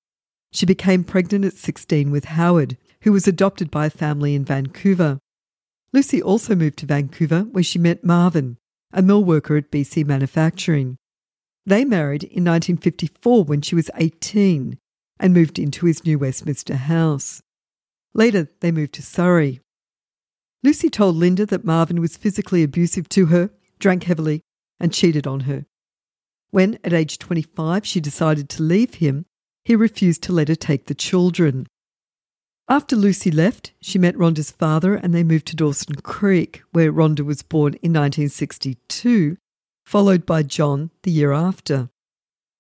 She 0.52 0.66
became 0.66 1.04
pregnant 1.04 1.46
at 1.46 1.54
16 1.54 2.12
with 2.12 2.26
Howard, 2.26 2.78
who 3.02 3.12
was 3.12 3.28
adopted 3.28 3.72
by 3.72 3.86
a 3.86 3.90
family 3.90 4.36
in 4.36 4.46
Vancouver. 4.46 5.20
Lucy 5.94 6.22
also 6.22 6.56
moved 6.56 6.78
to 6.80 6.86
Vancouver, 6.86 7.42
where 7.42 7.64
she 7.64 7.80
met 7.80 8.04
Marvin, 8.04 8.58
a 8.94 9.02
mill 9.02 9.24
worker 9.24 9.58
at 9.58 9.72
BC 9.72 10.06
Manufacturing. 10.06 10.98
They 11.66 11.86
married 11.86 12.24
in 12.24 12.44
1954 12.44 13.44
when 13.44 13.62
she 13.62 13.76
was 13.76 13.90
18 13.96 14.78
and 15.20 15.34
moved 15.34 15.60
into 15.60 15.86
his 15.86 16.04
New 16.04 16.20
Westminster 16.20 16.76
house. 16.76 17.42
Later, 18.14 18.50
they 18.60 18.72
moved 18.72 18.94
to 18.94 19.04
Surrey. 19.04 19.62
Lucy 20.64 20.90
told 20.90 21.16
Linda 21.16 21.46
that 21.46 21.66
Marvin 21.66 22.02
was 22.02 22.18
physically 22.18 22.64
abusive 22.64 23.08
to 23.10 23.28
her, 23.28 23.52
drank 23.80 24.04
heavily, 24.04 24.42
and 24.80 24.94
cheated 24.94 25.26
on 25.26 25.42
her. 25.42 25.66
When, 26.50 26.78
at 26.84 26.94
age 26.94 27.20
25, 27.20 27.86
she 27.86 28.02
decided 28.02 28.50
to 28.50 28.64
leave 28.64 28.96
him, 28.96 29.26
he 29.64 29.76
refused 29.76 30.24
to 30.24 30.34
let 30.34 30.48
her 30.48 30.56
take 30.56 30.86
the 30.86 30.96
children. 30.96 31.68
After 32.68 32.96
Lucy 32.96 33.32
left, 33.32 33.74
she 33.82 34.00
met 34.00 34.16
Rhonda's 34.16 34.52
father 34.52 34.96
and 34.96 35.14
they 35.14 35.24
moved 35.24 35.48
to 35.48 35.56
Dawson 35.56 35.96
Creek, 35.96 36.62
where 36.72 36.92
Rhonda 36.92 37.26
was 37.26 37.42
born 37.42 37.74
in 37.82 37.92
1962, 37.94 39.38
followed 39.86 40.26
by 40.26 40.44
John 40.44 40.90
the 41.04 41.12
year 41.12 41.32
after. 41.34 41.90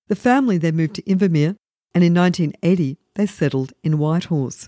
The 0.07 0.15
family 0.15 0.57
then 0.57 0.75
moved 0.75 0.95
to 0.95 1.01
Invermere, 1.03 1.55
and 1.93 2.03
in 2.03 2.13
1980 2.13 2.97
they 3.15 3.25
settled 3.25 3.73
in 3.83 3.97
Whitehorse. 3.97 4.67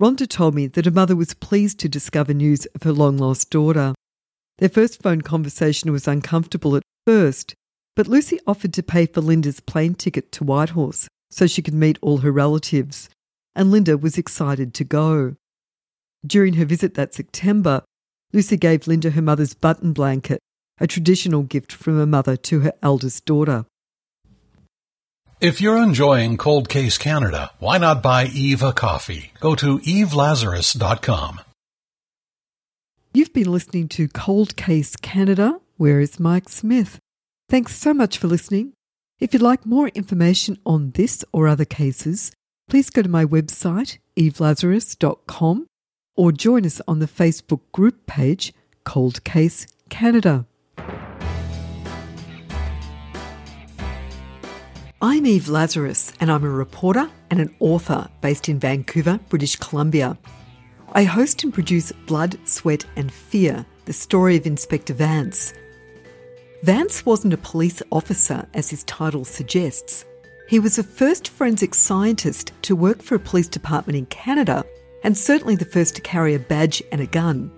Rhonda 0.00 0.28
told 0.28 0.54
me 0.54 0.66
that 0.68 0.84
her 0.84 0.90
mother 0.90 1.16
was 1.16 1.34
pleased 1.34 1.80
to 1.80 1.88
discover 1.88 2.32
news 2.32 2.66
of 2.66 2.82
her 2.84 2.92
long 2.92 3.16
lost 3.16 3.50
daughter. 3.50 3.94
Their 4.58 4.68
first 4.68 5.02
phone 5.02 5.22
conversation 5.22 5.90
was 5.90 6.06
uncomfortable 6.06 6.76
at 6.76 6.82
first, 7.06 7.54
but 7.94 8.06
Lucy 8.06 8.38
offered 8.46 8.74
to 8.74 8.82
pay 8.82 9.06
for 9.06 9.20
Linda's 9.20 9.60
plane 9.60 9.94
ticket 9.94 10.30
to 10.32 10.44
Whitehorse 10.44 11.08
so 11.36 11.46
she 11.46 11.60
could 11.60 11.74
meet 11.74 11.98
all 12.00 12.18
her 12.18 12.32
relatives, 12.32 13.10
and 13.54 13.70
Linda 13.70 13.98
was 13.98 14.16
excited 14.16 14.72
to 14.72 14.84
go. 14.84 15.36
During 16.26 16.54
her 16.54 16.64
visit 16.64 16.94
that 16.94 17.12
September, 17.12 17.82
Lucy 18.32 18.56
gave 18.56 18.86
Linda 18.86 19.10
her 19.10 19.20
mother's 19.20 19.52
button 19.52 19.92
blanket, 19.92 20.40
a 20.80 20.86
traditional 20.86 21.42
gift 21.42 21.72
from 21.72 21.98
her 21.98 22.06
mother 22.06 22.38
to 22.38 22.60
her 22.60 22.72
eldest 22.82 23.26
daughter. 23.26 23.66
If 25.38 25.60
you're 25.60 25.82
enjoying 25.82 26.38
Cold 26.38 26.70
Case 26.70 26.96
Canada, 26.96 27.50
why 27.58 27.76
not 27.76 28.02
buy 28.02 28.24
Eve 28.24 28.62
a 28.62 28.72
coffee? 28.72 29.32
Go 29.38 29.54
to 29.56 29.78
evelazarus.com. 29.80 31.40
You've 33.12 33.34
been 33.34 33.52
listening 33.52 33.88
to 33.88 34.08
Cold 34.08 34.56
Case 34.56 34.96
Canada. 34.96 35.60
Where 35.76 36.00
is 36.00 36.18
Mike 36.18 36.48
Smith? 36.48 36.98
Thanks 37.50 37.76
so 37.76 37.92
much 37.92 38.16
for 38.16 38.26
listening. 38.26 38.72
If 39.18 39.32
you'd 39.32 39.40
like 39.40 39.64
more 39.64 39.88
information 39.88 40.58
on 40.66 40.90
this 40.90 41.24
or 41.32 41.48
other 41.48 41.64
cases, 41.64 42.32
please 42.68 42.90
go 42.90 43.00
to 43.00 43.08
my 43.08 43.24
website, 43.24 43.96
evelazarus.com, 44.18 45.66
or 46.16 46.32
join 46.32 46.66
us 46.66 46.82
on 46.86 46.98
the 46.98 47.06
Facebook 47.06 47.60
group 47.72 48.06
page, 48.06 48.52
Cold 48.84 49.24
Case 49.24 49.66
Canada. 49.88 50.44
I'm 55.00 55.24
Eve 55.24 55.48
Lazarus, 55.48 56.12
and 56.20 56.30
I'm 56.30 56.44
a 56.44 56.50
reporter 56.50 57.10
and 57.30 57.40
an 57.40 57.56
author 57.58 58.08
based 58.20 58.50
in 58.50 58.58
Vancouver, 58.58 59.18
British 59.30 59.56
Columbia. 59.56 60.18
I 60.92 61.04
host 61.04 61.42
and 61.42 61.54
produce 61.54 61.90
Blood, 62.06 62.38
Sweat 62.46 62.84
and 62.96 63.10
Fear, 63.10 63.64
the 63.86 63.94
story 63.94 64.36
of 64.36 64.46
Inspector 64.46 64.92
Vance. 64.92 65.54
Vance 66.62 67.04
wasn't 67.04 67.34
a 67.34 67.38
police 67.38 67.82
officer, 67.92 68.46
as 68.54 68.70
his 68.70 68.84
title 68.84 69.24
suggests. 69.24 70.04
He 70.48 70.58
was 70.58 70.76
the 70.76 70.82
first 70.82 71.28
forensic 71.28 71.74
scientist 71.74 72.52
to 72.62 72.76
work 72.76 73.02
for 73.02 73.16
a 73.16 73.20
police 73.20 73.48
department 73.48 73.98
in 73.98 74.06
Canada, 74.06 74.64
and 75.04 75.16
certainly 75.16 75.56
the 75.56 75.64
first 75.64 75.96
to 75.96 76.02
carry 76.02 76.34
a 76.34 76.38
badge 76.38 76.82
and 76.92 77.00
a 77.00 77.06
gun. 77.06 77.50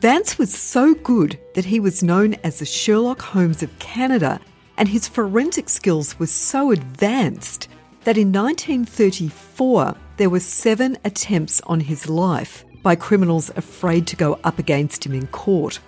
Vance 0.00 0.38
was 0.38 0.54
so 0.54 0.94
good 0.94 1.38
that 1.54 1.64
he 1.64 1.80
was 1.80 2.02
known 2.02 2.34
as 2.44 2.58
the 2.58 2.66
Sherlock 2.66 3.20
Holmes 3.20 3.62
of 3.62 3.78
Canada 3.78 4.38
and 4.76 4.88
his 4.88 5.08
forensic 5.08 5.68
skills 5.68 6.18
were 6.20 6.26
so 6.26 6.70
advanced 6.70 7.68
that 8.04 8.16
in 8.16 8.32
1934 8.32 9.96
there 10.16 10.30
were 10.30 10.40
seven 10.40 10.96
attempts 11.04 11.60
on 11.62 11.80
his 11.80 12.08
life 12.08 12.64
by 12.84 12.94
criminals 12.94 13.50
afraid 13.56 14.06
to 14.06 14.16
go 14.16 14.38
up 14.44 14.60
against 14.60 15.04
him 15.04 15.14
in 15.14 15.26
court. 15.28 15.80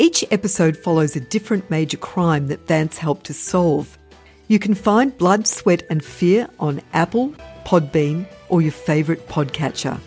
Each 0.00 0.24
episode 0.30 0.76
follows 0.76 1.16
a 1.16 1.20
different 1.20 1.68
major 1.70 1.96
crime 1.96 2.46
that 2.46 2.68
Vance 2.68 2.98
helped 2.98 3.26
to 3.26 3.34
solve. 3.34 3.98
You 4.46 4.60
can 4.60 4.74
find 4.74 5.16
Blood, 5.18 5.48
Sweat 5.48 5.82
and 5.90 6.04
Fear 6.04 6.48
on 6.60 6.80
Apple, 6.92 7.34
Podbean, 7.64 8.24
or 8.48 8.62
your 8.62 8.70
favourite 8.70 9.26
podcatcher. 9.26 9.98